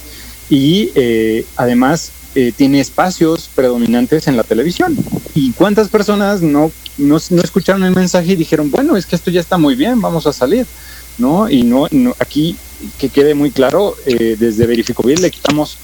y 0.49 0.91
eh, 0.95 1.45
además 1.55 2.11
eh, 2.35 2.53
tiene 2.55 2.79
espacios 2.79 3.49
predominantes 3.55 4.27
en 4.27 4.37
la 4.37 4.43
televisión. 4.43 4.95
¿Y 5.33 5.51
cuántas 5.53 5.89
personas 5.89 6.41
no, 6.43 6.71
no, 6.97 7.17
escucharon 7.17 7.83
el 7.83 7.95
mensaje 7.95 8.33
y 8.33 8.35
dijeron, 8.35 8.69
bueno, 8.69 8.97
es 8.97 9.07
que 9.07 9.15
esto 9.15 9.31
ya 9.31 9.41
está 9.41 9.57
muy 9.57 9.75
bien, 9.75 9.99
vamos 9.99 10.27
a 10.27 10.33
salir? 10.33 10.67
¿No? 11.17 11.49
Y 11.49 11.63
no, 11.63 11.87
aquí 12.19 12.55
que 12.97 13.09
quede 13.09 13.33
muy 13.33 13.49
claro, 13.51 13.95
eh, 14.05 14.35
desde 14.39 14.67
Verificovil 14.67 15.21
le 15.21 15.31
quitamos, 15.31 15.77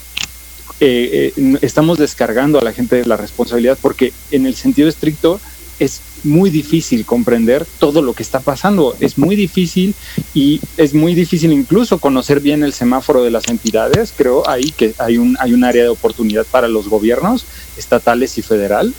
eh, 0.80 1.34
estamos 1.62 1.98
descargando 1.98 2.60
a 2.60 2.64
la 2.64 2.74
gente 2.74 3.04
la 3.06 3.18
responsabilidad 3.18 3.78
porque 3.82 4.14
en 4.32 4.46
el 4.46 4.56
sentido 4.56 4.88
estricto 4.88 5.42
es 5.80 6.02
muy 6.24 6.50
difícil 6.50 7.06
comprender 7.06 7.66
todo 7.80 8.02
lo 8.02 8.14
que 8.14 8.24
está 8.24 8.40
pasando. 8.40 8.96
Es 9.00 9.18
muy 9.18 9.36
difícil 9.36 9.94
y 10.34 10.60
es 10.78 10.94
muy 10.94 11.14
difícil 11.14 11.52
incluso 11.52 12.00
conocer 12.00 12.40
bien 12.40 12.64
el 12.64 12.74
semáforo 12.74 13.24
de 13.24 13.32
las 13.32 13.48
entidades. 13.48 14.14
Creo 14.16 14.48
ahí 14.50 14.72
que 14.72 14.94
hay 14.98 15.18
un, 15.18 15.38
hay 15.40 15.54
un 15.54 15.64
área 15.64 15.84
de 15.84 15.90
oportunidad 15.90 16.46
para 16.50 16.68
los 16.68 16.88
gobiernos 16.88 17.46
estatales 17.78 18.38
y 18.38 18.42
federal. 18.42 18.94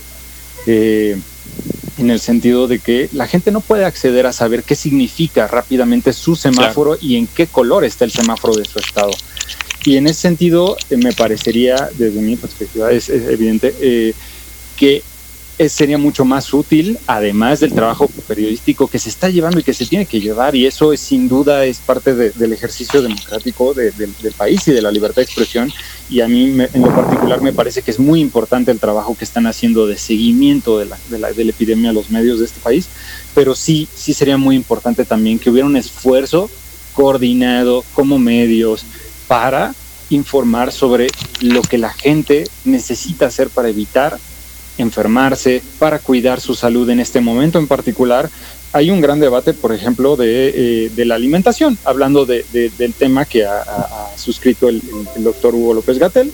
Eh, 0.66 1.18
en 1.98 2.10
el 2.10 2.20
sentido 2.20 2.68
de 2.68 2.78
que 2.78 3.08
la 3.12 3.26
gente 3.26 3.50
no 3.50 3.60
puede 3.60 3.84
acceder 3.84 4.26
a 4.26 4.32
saber 4.32 4.64
qué 4.64 4.74
significa 4.74 5.46
rápidamente 5.46 6.12
su 6.12 6.36
semáforo 6.36 6.98
y 7.00 7.16
en 7.16 7.26
qué 7.26 7.46
color 7.46 7.84
está 7.84 8.04
el 8.04 8.10
semáforo 8.10 8.54
de 8.54 8.64
su 8.64 8.78
estado. 8.78 9.12
Y 9.84 9.96
en 9.96 10.06
ese 10.06 10.22
sentido, 10.22 10.76
eh, 10.90 10.96
me 10.96 11.12
parecería, 11.12 11.88
desde 11.96 12.20
mi 12.20 12.36
perspectiva, 12.36 12.90
es, 12.90 13.08
evidente 13.08 13.74
eh, 13.80 14.12
que 14.76 15.02
sería 15.68 15.96
mucho 15.96 16.24
más 16.24 16.52
útil, 16.52 16.98
además 17.06 17.60
del 17.60 17.72
trabajo 17.72 18.08
periodístico 18.28 18.88
que 18.88 18.98
se 18.98 19.08
está 19.08 19.30
llevando 19.30 19.58
y 19.58 19.62
que 19.62 19.72
se 19.72 19.86
tiene 19.86 20.04
que 20.04 20.20
llevar, 20.20 20.54
y 20.54 20.66
eso 20.66 20.92
es 20.92 21.00
sin 21.00 21.28
duda 21.28 21.64
es 21.64 21.78
parte 21.78 22.14
del 22.14 22.52
ejercicio 22.52 23.00
democrático 23.00 23.72
del 23.72 24.32
país 24.36 24.68
y 24.68 24.72
de 24.72 24.82
la 24.82 24.90
libertad 24.90 25.16
de 25.16 25.22
expresión, 25.22 25.72
y 26.10 26.20
a 26.20 26.28
mí 26.28 26.44
en 26.44 26.82
lo 26.82 26.94
particular 26.94 27.40
me 27.40 27.52
parece 27.52 27.82
que 27.82 27.90
es 27.90 27.98
muy 27.98 28.20
importante 28.20 28.70
el 28.70 28.78
trabajo 28.78 29.16
que 29.16 29.24
están 29.24 29.46
haciendo 29.46 29.86
de 29.86 29.96
seguimiento 29.96 30.78
de 30.78 30.86
la, 30.86 30.98
la, 31.10 31.18
la 31.30 31.30
epidemia 31.30 31.90
a 31.90 31.94
los 31.94 32.10
medios 32.10 32.38
de 32.38 32.44
este 32.44 32.60
país, 32.60 32.88
pero 33.34 33.54
sí, 33.54 33.88
sí 33.94 34.12
sería 34.12 34.36
muy 34.36 34.56
importante 34.56 35.04
también 35.04 35.38
que 35.38 35.50
hubiera 35.50 35.66
un 35.66 35.76
esfuerzo 35.76 36.50
coordinado 36.92 37.84
como 37.94 38.18
medios 38.18 38.84
para 39.26 39.74
informar 40.10 40.70
sobre 40.70 41.08
lo 41.40 41.62
que 41.62 41.78
la 41.78 41.92
gente 41.92 42.44
necesita 42.64 43.26
hacer 43.26 43.48
para 43.50 43.68
evitar 43.68 44.18
enfermarse, 44.78 45.62
para 45.78 45.98
cuidar 45.98 46.40
su 46.40 46.54
salud 46.54 46.88
en 46.90 47.00
este 47.00 47.20
momento 47.20 47.58
en 47.58 47.66
particular. 47.66 48.30
Hay 48.72 48.90
un 48.90 49.00
gran 49.00 49.20
debate, 49.20 49.54
por 49.54 49.72
ejemplo, 49.72 50.16
de, 50.16 50.88
eh, 50.96 51.04
la 51.04 51.14
alimentación, 51.14 51.78
hablando 51.84 52.26
de, 52.26 52.44
del 52.52 52.92
tema 52.92 53.24
que 53.24 53.44
ha, 53.44 53.64
suscrito 54.16 54.68
el, 54.68 54.82
doctor 55.18 55.54
Hugo 55.54 55.74
López 55.74 55.98
Gatel, 55.98 56.30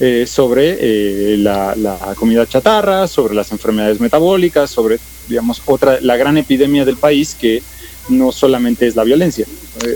eh, 0.00 0.26
sobre 0.26 0.76
eh, 0.80 1.36
la, 1.36 1.74
comida 2.16 2.46
chatarra, 2.46 3.06
sobre 3.06 3.34
las 3.34 3.52
enfermedades 3.52 4.00
metabólicas, 4.00 4.70
sobre, 4.70 4.98
digamos, 5.28 5.62
otra, 5.66 5.98
la 6.00 6.16
gran 6.16 6.38
epidemia 6.38 6.84
del 6.84 6.96
país 6.96 7.34
que 7.34 7.62
no 8.08 8.32
solamente 8.32 8.86
es 8.86 8.96
la 8.96 9.04
violencia. 9.04 9.46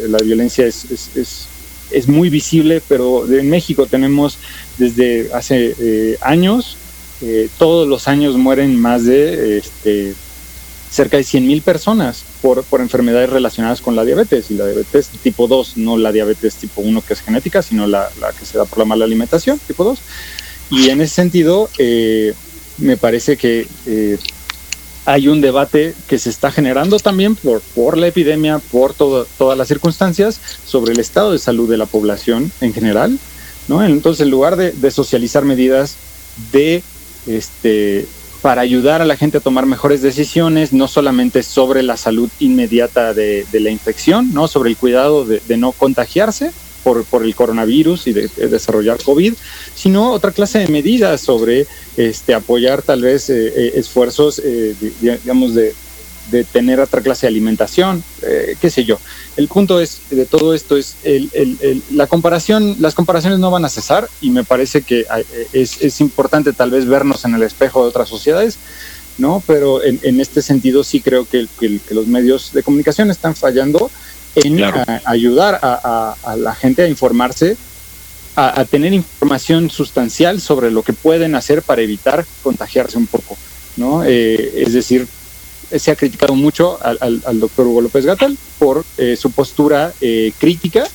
la 0.09 0.19
violencia 0.19 0.67
es, 0.67 0.85
es, 1.17 1.49
es, 1.91 2.09
muy 2.09 2.29
visible, 2.29 2.83
pero 2.87 3.31
en 3.31 3.49
México 3.49 3.87
tenemos 3.87 4.39
desde 4.79 5.31
hace 5.33 6.19
años 6.21 6.77
eh, 7.21 7.49
todos 7.59 7.89
los 7.89 8.09
años 8.09 8.37
mueren 8.37 8.81
más 8.81 9.05
de 9.05 9.59
este, 9.59 10.15
cerca 10.91 11.17
de 11.17 11.25
100 11.25 11.47
mil 11.47 11.63
personas 11.63 12.25
por, 12.41 12.63
por, 12.65 12.81
enfermedades 12.81 13.31
relacionadas 13.31 13.81
con 13.81 13.97
la 13.97 14.05
diabetes 14.05 14.51
y 14.51 14.55
la 14.55 14.67
diabetes 14.67 15.09
tipo 15.23 15.47
2, 15.47 15.77
no 15.77 15.97
la 15.97 16.13
diabetes 16.13 16.55
tipo 16.55 16.81
1 16.81 17.03
que 17.03 17.15
es 17.15 17.21
genética, 17.21 17.63
sino 17.63 17.87
la, 17.87 18.09
que 18.39 18.47
se 18.47 18.59
da 18.59 18.65
por 18.65 18.79
la 18.79 18.85
mala 18.85 19.05
alimentación 19.05 19.59
tipo 19.67 19.85
2. 19.85 19.99
Y 20.71 20.91
en 20.91 21.01
ese 21.01 21.15
sentido, 21.15 21.69
eh, 21.79 22.35
me 22.79 22.97
parece 22.97 23.37
que 23.37 23.67
eh, 23.87 24.19
hay 25.07 25.29
un 25.29 25.41
debate 25.41 25.95
que 26.07 26.19
se 26.19 26.31
está 26.31 26.51
generando 26.53 26.99
también 26.99 27.35
por, 27.35 27.61
por 27.75 27.97
la 27.97 28.09
epidemia, 28.09 28.59
por 28.59 28.95
todas 28.95 29.59
las 29.59 29.69
circunstancias, 29.69 30.41
sobre 30.67 30.93
el 30.93 31.01
estado 31.01 31.33
de 31.33 31.39
salud 31.39 31.69
de 31.69 31.79
la 31.79 31.87
población 31.87 32.53
en 32.61 32.75
general. 32.75 33.19
¿no? 33.67 33.85
Entonces, 33.85 34.23
en 34.23 34.31
lugar 34.31 34.57
de, 34.57 34.73
de 34.73 34.91
socializar 34.91 35.45
medidas 35.45 35.97
de 36.53 36.83
este, 37.27 38.07
para 38.43 38.61
ayudar 38.61 39.03
a 39.03 39.05
la 39.05 39.17
gente 39.17 39.39
a 39.39 39.41
tomar 39.41 39.67
mejores 39.67 40.03
decisiones, 40.03 40.73
no 40.73 40.89
solamente 40.89 41.43
sobre 41.43 41.83
la 41.83 41.97
salud 41.97 42.31
inmediata 42.39 43.15
de, 43.15 43.47
la 43.53 43.71
infección, 43.71 44.33
¿no? 44.33 44.49
sobre 44.49 44.71
el 44.71 44.77
cuidado 44.77 45.25
de, 45.25 45.57
no 45.57 45.73
contagiarse 45.73 46.53
por, 46.85 47.05
el 47.23 47.35
coronavirus 47.35 48.07
y 48.07 48.13
de, 48.13 48.29
desarrollar 48.49 49.03
COVID, 49.03 49.35
sino 49.75 50.13
otra 50.13 50.31
clase 50.31 50.61
de 50.61 50.69
medidas 50.69 51.21
sobre 51.21 51.67
este, 51.97 52.35
apoyar 52.35 52.83
tal 52.83 53.03
vez 53.03 53.29
eh, 53.29 53.53
eh, 53.55 53.73
esfuerzos, 53.75 54.41
eh, 54.45 54.75
digamos, 55.01 55.55
de, 55.55 55.75
de 56.31 56.45
tener 56.45 56.81
otra 56.81 57.01
clase 57.01 57.27
de 57.27 57.29
alimentación, 57.29 58.03
eh, 58.23 58.57
qué 58.61 58.71
sé 58.71 58.85
yo. 58.85 58.99
El 59.37 59.49
punto 59.49 59.81
es 59.81 60.01
de 60.11 60.27
todo 60.27 60.55
esto 60.55 60.77
es 60.77 60.97
el, 61.05 61.31
el, 61.33 61.83
la 61.93 62.07
comparación, 62.07 62.77
las 62.81 62.95
comparaciones 62.95 63.39
no 63.39 63.51
van 63.51 63.65
a 63.65 63.69
cesar 63.69 64.09
y 64.21 64.31
me 64.31 64.45
parece 64.45 64.83
que 64.83 65.01
eh, 65.01 65.47
es, 65.53 65.81
es 65.83 66.01
importante 66.01 66.53
tal 66.53 66.71
vez 66.71 66.87
vernos 66.87 67.25
en 67.25 67.35
el 67.35 67.43
espejo 67.43 67.83
de 67.83 67.89
otras 67.89 68.09
sociedades, 68.09 68.59
¿no? 69.17 69.43
Pero 69.47 69.83
en, 69.83 70.01
en 70.03 70.21
este 70.21 70.43
sentido 70.43 70.85
sí 70.85 71.01
creo 71.01 71.25
que, 71.25 71.47
que, 71.59 71.81
los 71.91 72.07
medios 72.07 72.53
de 72.53 72.63
comunicación 72.63 73.11
están 73.11 73.35
fallando 73.35 73.91
en 74.35 74.63
ayudar 75.05 75.59
a, 75.63 76.15
a, 76.23 76.37
la 76.37 76.55
gente 76.55 76.83
a 76.83 76.89
informarse, 76.89 77.57
a, 78.37 78.61
a 78.61 78.65
tener 78.65 78.93
información 78.93 79.71
sustancial 79.71 80.41
sobre 80.41 80.71
lo 80.71 80.83
que 80.83 80.93
pueden 80.93 81.35
hacer 81.35 81.63
para 81.63 81.83
evitar 81.83 82.25
contagiarse 82.43 82.99
un 82.99 83.07
poco, 83.07 83.37
¿no? 83.77 84.05
Eh, 84.05 84.63
es 84.63 84.73
decir, 84.73 85.09
se 85.77 85.91
ha 85.91 85.97
criticado 85.97 86.35
mucho 86.35 86.79
al, 86.83 87.23
al, 87.25 87.41
doctor 87.41 87.67
Hugo 87.67 87.81
López 87.83 88.05
Gatal 88.07 88.37
por 88.59 88.85
eh, 88.97 89.17
su 89.17 89.31
postura 89.31 89.93
eh, 90.01 90.33
crítica 90.39 90.87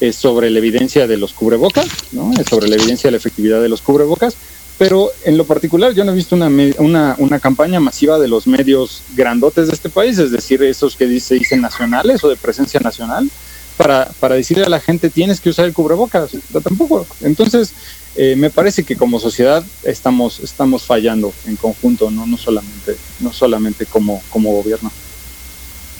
eh, 0.00 0.12
sobre 0.12 0.50
la 0.50 0.58
evidencia 0.58 1.06
de 1.06 1.16
los 1.16 1.32
cubrebocas, 1.32 1.86
¿no? 2.12 2.32
sobre 2.48 2.68
la 2.68 2.76
evidencia 2.76 3.08
de 3.08 3.12
la 3.12 3.16
efectividad 3.18 3.62
de 3.62 3.68
los 3.68 3.80
cubrebocas, 3.82 4.36
pero 4.78 5.10
en 5.24 5.36
lo 5.36 5.44
particular 5.44 5.94
yo 5.94 6.04
no 6.04 6.12
he 6.12 6.14
visto 6.14 6.34
una, 6.34 6.48
una, 6.78 7.14
una 7.18 7.38
campaña 7.38 7.78
masiva 7.78 8.18
de 8.18 8.28
los 8.28 8.46
medios 8.46 9.02
grandotes 9.14 9.68
de 9.68 9.74
este 9.74 9.88
país, 9.88 10.18
es 10.18 10.30
decir, 10.32 10.62
esos 10.62 10.96
que 10.96 11.20
se 11.20 11.36
dicen 11.36 11.60
nacionales 11.60 12.24
o 12.24 12.28
de 12.28 12.36
presencia 12.36 12.80
nacional, 12.80 13.30
para, 13.76 14.10
para 14.20 14.34
decirle 14.34 14.64
a 14.64 14.68
la 14.68 14.80
gente 14.80 15.10
tienes 15.10 15.40
que 15.40 15.50
usar 15.50 15.64
el 15.64 15.72
cubrebocas, 15.72 16.30
tampoco. 16.62 17.06
Entonces, 17.22 17.72
eh, 18.14 18.36
me 18.36 18.50
parece 18.50 18.84
que 18.84 18.96
como 18.96 19.18
sociedad 19.18 19.64
estamos, 19.84 20.40
estamos 20.40 20.82
fallando 20.82 21.32
en 21.46 21.56
conjunto, 21.56 22.10
no, 22.10 22.26
no 22.26 22.36
solamente, 22.36 22.96
no 23.20 23.32
solamente 23.32 23.86
como, 23.86 24.22
como 24.30 24.52
gobierno. 24.52 24.92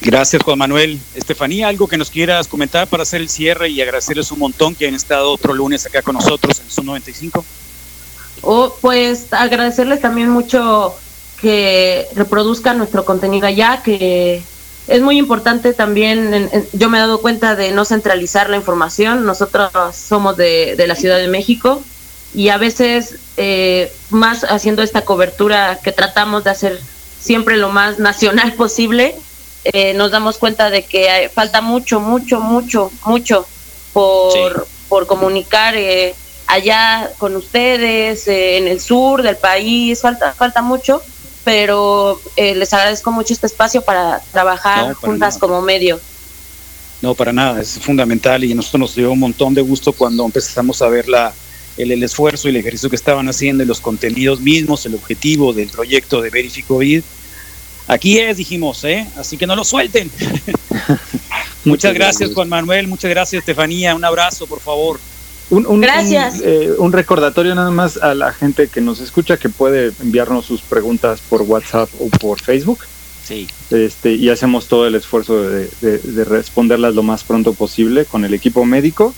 Gracias, 0.02 0.42
Juan 0.42 0.58
Manuel. 0.58 1.00
Estefanía, 1.14 1.68
algo 1.68 1.86
que 1.86 1.96
nos 1.96 2.10
quieras 2.10 2.48
comentar 2.48 2.88
para 2.88 3.04
hacer 3.04 3.20
el 3.20 3.28
cierre 3.28 3.68
y 3.68 3.80
agradecerles 3.80 4.32
un 4.32 4.40
montón 4.40 4.74
que 4.74 4.88
han 4.88 4.94
estado 4.94 5.30
otro 5.30 5.54
lunes 5.54 5.86
acá 5.86 6.02
con 6.02 6.16
nosotros 6.16 6.58
en 6.58 6.68
Zoom 6.68 6.86
95. 6.86 7.44
Oh, 8.42 8.76
pues 8.80 9.32
agradecerles 9.32 10.00
también 10.00 10.28
mucho 10.28 10.96
que 11.40 12.08
reproduzcan 12.14 12.78
nuestro 12.78 13.04
contenido 13.04 13.46
allá, 13.46 13.82
que 13.84 14.42
es 14.88 15.00
muy 15.00 15.18
importante 15.18 15.72
también, 15.74 16.50
yo 16.72 16.88
me 16.88 16.98
he 16.98 17.00
dado 17.00 17.20
cuenta 17.20 17.54
de 17.54 17.70
no 17.70 17.84
centralizar 17.84 18.50
la 18.50 18.56
información, 18.56 19.24
nosotros 19.24 19.70
somos 19.94 20.36
de, 20.36 20.74
de 20.76 20.86
la 20.86 20.96
Ciudad 20.96 21.18
de 21.18 21.28
México 21.28 21.82
y 22.34 22.48
a 22.48 22.56
veces 22.56 23.16
eh, 23.36 23.92
más 24.10 24.44
haciendo 24.44 24.82
esta 24.82 25.02
cobertura 25.02 25.78
que 25.82 25.92
tratamos 25.92 26.44
de 26.44 26.50
hacer 26.50 26.80
siempre 27.20 27.56
lo 27.56 27.70
más 27.70 27.98
nacional 27.98 28.52
posible, 28.56 29.14
eh, 29.64 29.94
nos 29.94 30.10
damos 30.10 30.38
cuenta 30.38 30.70
de 30.70 30.84
que 30.84 31.30
falta 31.32 31.60
mucho, 31.60 32.00
mucho, 32.00 32.40
mucho, 32.40 32.90
mucho 33.04 33.46
por, 33.92 34.66
por 34.88 35.06
comunicar 35.06 35.76
eh, 35.76 36.14
allá 36.46 37.10
con 37.18 37.36
ustedes, 37.36 38.26
en 38.26 38.66
el 38.66 38.80
sur 38.80 39.22
del 39.22 39.36
país, 39.36 40.00
falta, 40.00 40.32
falta 40.34 40.62
mucho, 40.62 41.02
pero 41.44 42.20
les 42.36 42.72
agradezco 42.72 43.10
mucho 43.10 43.32
este 43.34 43.46
espacio 43.46 43.82
para 43.82 44.20
trabajar 44.32 44.94
juntas 44.94 45.38
como 45.38 45.60
medio. 45.60 46.00
No, 47.02 47.14
para 47.16 47.32
nada, 47.32 47.60
es 47.60 47.80
fundamental 47.80 48.44
y 48.44 48.52
a 48.52 48.54
nosotros 48.54 48.80
nos 48.80 48.94
dio 48.94 49.10
un 49.10 49.18
montón 49.18 49.54
de 49.54 49.60
gusto 49.60 49.92
cuando 49.92 50.24
empezamos 50.24 50.80
a 50.82 50.88
ver 50.88 51.08
la, 51.08 51.34
el, 51.76 51.90
el, 51.90 52.02
esfuerzo 52.02 52.46
y 52.46 52.50
el 52.50 52.58
ejercicio 52.58 52.88
que 52.88 52.96
estaban 52.96 53.28
haciendo 53.28 53.64
y 53.64 53.66
los 53.66 53.80
contenidos 53.80 54.40
mismos, 54.40 54.86
el 54.86 54.94
objetivo 54.94 55.52
del 55.52 55.68
proyecto 55.68 56.20
de 56.20 56.30
Verificovid. 56.30 57.02
Aquí 57.88 58.18
es, 58.18 58.36
dijimos, 58.36 58.84
¿eh? 58.84 59.06
así 59.16 59.36
que 59.36 59.48
no 59.48 59.56
lo 59.56 59.64
suelten. 59.64 60.10
muchas 61.64 61.92
gracias, 61.92 62.32
Juan 62.32 62.48
Manuel, 62.48 62.86
muchas 62.86 63.10
gracias, 63.10 63.40
Estefanía. 63.40 63.96
Un 63.96 64.04
abrazo, 64.04 64.46
por 64.46 64.60
favor. 64.60 65.00
Un, 65.52 65.66
un, 65.66 65.82
Gracias. 65.82 66.36
Un, 66.36 66.40
eh, 66.44 66.70
un, 66.78 66.92
recordatorio 66.92 67.54
nada 67.54 67.70
más 67.70 67.98
a 67.98 68.14
la 68.14 68.32
gente 68.32 68.68
que 68.68 68.80
nos 68.80 69.00
escucha 69.00 69.36
que 69.36 69.50
puede 69.50 69.92
enviarnos 70.00 70.46
sus 70.46 70.62
preguntas 70.62 71.20
por 71.28 71.42
WhatsApp 71.42 71.90
o 72.00 72.08
por 72.08 72.40
Facebook. 72.40 72.78
Sí. 73.22 73.46
Este, 73.70 74.14
y 74.14 74.30
hacemos 74.30 74.66
todo 74.66 74.86
el 74.86 74.94
esfuerzo 74.94 75.42
de, 75.42 75.68
de, 75.82 75.98
de, 75.98 76.24
responderlas 76.24 76.94
lo 76.94 77.02
más 77.02 77.22
pronto 77.22 77.52
posible 77.52 78.06
con 78.06 78.24
el 78.24 78.32
equipo 78.32 78.64
médico, 78.64 79.14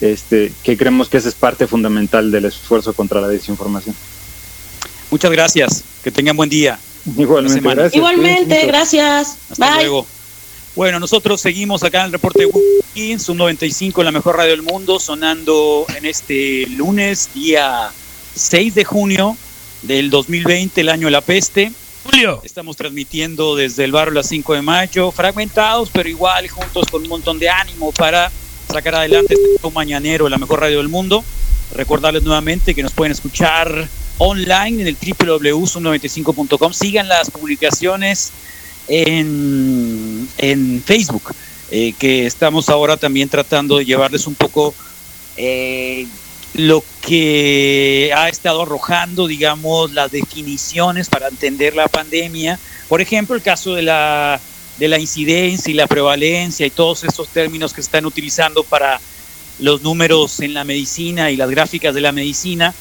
este, 0.00 0.52
que 0.62 0.78
creemos 0.78 1.10
que 1.10 1.18
esa 1.18 1.28
es 1.28 1.34
parte 1.34 1.66
fundamental 1.66 2.30
del 2.30 2.46
esfuerzo 2.46 2.94
contra 2.94 3.20
la 3.20 3.28
desinformación. 3.28 3.94
Muchas 5.10 5.30
gracias. 5.30 5.84
Que 6.02 6.10
tengan 6.10 6.34
buen 6.34 6.48
día. 6.48 6.78
Igualmente, 7.18 7.60
gracias. 7.60 7.94
Igualmente, 7.94 8.66
gracias. 8.66 9.36
Hasta 9.50 9.66
Bye. 9.66 9.84
luego. 9.84 10.06
Bueno, 10.76 10.98
nosotros 10.98 11.40
seguimos 11.40 11.84
acá 11.84 12.00
en 12.00 12.06
el 12.06 12.12
reporte 12.12 12.40
de 12.40 12.46
Wiki, 12.46 13.16
Sub 13.20 13.36
95, 13.36 14.02
la 14.02 14.10
mejor 14.10 14.36
radio 14.36 14.50
del 14.50 14.62
mundo, 14.62 14.98
sonando 14.98 15.86
en 15.96 16.04
este 16.04 16.66
lunes, 16.66 17.28
día 17.32 17.92
6 18.34 18.74
de 18.74 18.84
junio 18.84 19.36
del 19.82 20.10
2020, 20.10 20.80
el 20.80 20.88
año 20.88 21.06
de 21.06 21.12
la 21.12 21.20
peste. 21.20 21.70
Julio. 22.02 22.40
Estamos 22.42 22.76
transmitiendo 22.76 23.54
desde 23.54 23.84
el 23.84 23.92
barrio 23.92 24.14
las 24.14 24.26
5 24.26 24.52
de 24.54 24.62
mayo, 24.62 25.12
fragmentados, 25.12 25.90
pero 25.92 26.08
igual 26.08 26.48
juntos 26.48 26.88
con 26.90 27.02
un 27.02 27.08
montón 27.08 27.38
de 27.38 27.48
ánimo 27.48 27.92
para 27.92 28.32
sacar 28.68 28.96
adelante 28.96 29.34
este 29.34 29.70
mañanero, 29.70 30.28
la 30.28 30.38
mejor 30.38 30.60
radio 30.60 30.78
del 30.78 30.88
mundo. 30.88 31.22
Recordarles 31.72 32.24
nuevamente 32.24 32.74
que 32.74 32.82
nos 32.82 32.92
pueden 32.92 33.12
escuchar 33.12 33.88
online 34.18 34.82
en 34.82 34.88
el 34.88 34.96
www.sub95.com. 34.96 36.72
Sigan 36.72 37.06
las 37.06 37.30
publicaciones 37.30 38.32
en, 38.88 40.28
en 40.38 40.82
Facebook, 40.84 41.34
eh, 41.70 41.94
que 41.98 42.26
estamos 42.26 42.68
ahora 42.68 42.96
también 42.96 43.28
tratando 43.28 43.78
de 43.78 43.84
llevarles 43.84 44.26
un 44.26 44.34
poco 44.34 44.74
eh, 45.36 46.06
lo 46.54 46.84
que 47.02 48.12
ha 48.16 48.28
estado 48.28 48.62
arrojando, 48.62 49.26
digamos, 49.26 49.92
las 49.92 50.10
definiciones 50.12 51.08
para 51.08 51.28
entender 51.28 51.74
la 51.74 51.88
pandemia. 51.88 52.58
Por 52.88 53.00
ejemplo, 53.00 53.34
el 53.34 53.42
caso 53.42 53.74
de 53.74 53.82
la, 53.82 54.40
de 54.78 54.88
la 54.88 54.98
incidencia 54.98 55.70
y 55.70 55.74
la 55.74 55.86
prevalencia 55.86 56.64
y 56.64 56.70
todos 56.70 57.04
estos 57.04 57.28
términos 57.28 57.72
que 57.72 57.80
están 57.80 58.06
utilizando 58.06 58.62
para 58.62 59.00
los 59.58 59.82
números 59.82 60.40
en 60.40 60.54
la 60.54 60.64
medicina 60.64 61.30
y 61.30 61.36
las 61.36 61.50
gráficas 61.50 61.94
de 61.94 62.00
la 62.00 62.12
medicina. 62.12 62.74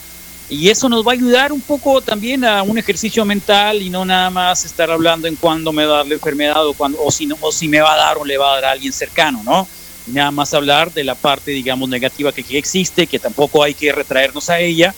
Y 0.49 0.69
eso 0.69 0.89
nos 0.89 1.05
va 1.05 1.11
a 1.11 1.15
ayudar 1.15 1.51
un 1.51 1.61
poco 1.61 2.01
también 2.01 2.43
a 2.43 2.63
un 2.63 2.77
ejercicio 2.77 3.25
mental 3.25 3.81
y 3.81 3.89
no 3.89 4.05
nada 4.05 4.29
más 4.29 4.65
estar 4.65 4.91
hablando 4.91 5.27
en 5.27 5.35
cuándo 5.35 5.71
me 5.71 5.85
va 5.85 5.95
a 5.95 5.97
dar 5.97 6.07
la 6.07 6.13
enfermedad 6.15 6.65
o, 6.67 6.75
o, 6.77 7.11
si, 7.11 7.25
no, 7.25 7.37
o 7.41 7.51
si 7.51 7.67
me 7.67 7.79
va 7.79 7.93
a 7.93 7.97
dar 7.97 8.17
o 8.17 8.25
le 8.25 8.37
va 8.37 8.51
a 8.51 8.55
dar 8.55 8.65
a 8.65 8.71
alguien 8.71 8.93
cercano, 8.93 9.41
¿no? 9.43 9.67
Nada 10.07 10.31
más 10.31 10.53
hablar 10.53 10.91
de 10.91 11.03
la 11.05 11.15
parte, 11.15 11.51
digamos, 11.51 11.87
negativa 11.87 12.31
que, 12.33 12.43
que 12.43 12.57
existe, 12.57 13.07
que 13.07 13.19
tampoco 13.19 13.63
hay 13.63 13.73
que 13.73 13.91
retraernos 13.93 14.49
a 14.49 14.59
ella, 14.59 14.93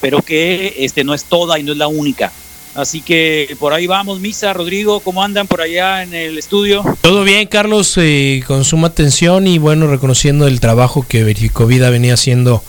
pero 0.00 0.20
que 0.22 0.74
este, 0.78 1.02
no 1.02 1.14
es 1.14 1.24
toda 1.24 1.58
y 1.58 1.62
no 1.62 1.72
es 1.72 1.78
la 1.78 1.88
única. 1.88 2.30
Así 2.74 3.00
que 3.00 3.56
por 3.58 3.72
ahí 3.72 3.86
vamos, 3.86 4.20
Misa, 4.20 4.52
Rodrigo, 4.52 5.00
¿cómo 5.00 5.24
andan 5.24 5.48
por 5.48 5.60
allá 5.60 6.04
en 6.04 6.14
el 6.14 6.38
estudio? 6.38 6.84
Todo 7.00 7.24
bien, 7.24 7.48
Carlos, 7.48 7.94
eh, 7.96 8.44
con 8.46 8.64
suma 8.64 8.88
atención 8.88 9.48
y 9.48 9.58
bueno, 9.58 9.88
reconociendo 9.88 10.46
el 10.46 10.60
trabajo 10.60 11.04
que 11.08 11.24
Verificovida 11.24 11.90
venía 11.90 12.14
haciendo 12.14 12.62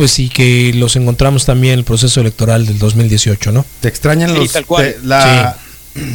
pues 0.00 0.12
sí 0.12 0.30
que 0.30 0.72
los 0.74 0.96
encontramos 0.96 1.44
también 1.44 1.74
en 1.74 1.80
el 1.80 1.84
proceso 1.84 2.22
electoral 2.22 2.64
del 2.64 2.78
2018, 2.78 3.52
¿no? 3.52 3.66
Te 3.82 3.88
extrañan 3.88 4.30
Sí, 4.30 4.36
los 4.38 4.50
tal 4.52 4.64
cual. 4.64 4.94
te- 4.98 5.06
la, 5.06 5.58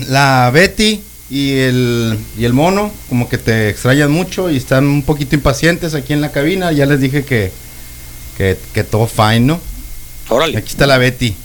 la 0.07 0.49
Betty 0.51 1.01
y 1.29 1.51
el 1.51 2.17
y 2.35 2.45
el 2.45 2.53
mono, 2.53 2.91
como 3.09 3.29
que 3.29 3.37
te 3.37 3.69
extrañan 3.69 4.09
mucho 4.09 4.49
y 4.49 4.57
están 4.57 4.87
un 4.87 5.03
poquito 5.03 5.35
impacientes 5.35 5.93
aquí 5.93 6.13
en 6.13 6.21
la 6.21 6.31
cabina. 6.31 6.71
Ya 6.71 6.87
les 6.87 6.99
dije 6.99 7.23
que 7.25 7.51
que, 8.39 8.57
que 8.73 8.83
todo 8.83 9.05
fine, 9.05 9.41
¿no? 9.41 9.61
Órale. 10.29 10.57
Aquí 10.57 10.69
está 10.69 10.87
la 10.87 10.97
Betty. 10.97 11.35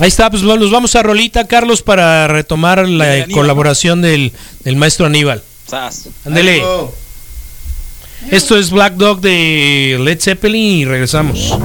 Ahí 0.00 0.08
está, 0.08 0.28
pues 0.30 0.42
nos 0.42 0.70
vamos 0.70 0.94
a 0.96 1.02
Rolita, 1.02 1.46
Carlos, 1.46 1.80
para 1.80 2.28
retomar 2.28 2.86
la 2.86 3.10
Aníbal, 3.12 3.30
colaboración 3.30 4.02
del, 4.02 4.32
del 4.64 4.76
maestro 4.76 5.06
Aníbal. 5.06 5.42
Ándele. 6.26 6.62
Esto 8.30 8.56
es 8.56 8.70
Black 8.70 8.94
Dog 8.94 9.20
de 9.20 9.98
Led 10.00 10.20
Zeppelin 10.20 10.78
y 10.80 10.84
regresamos. 10.84 11.56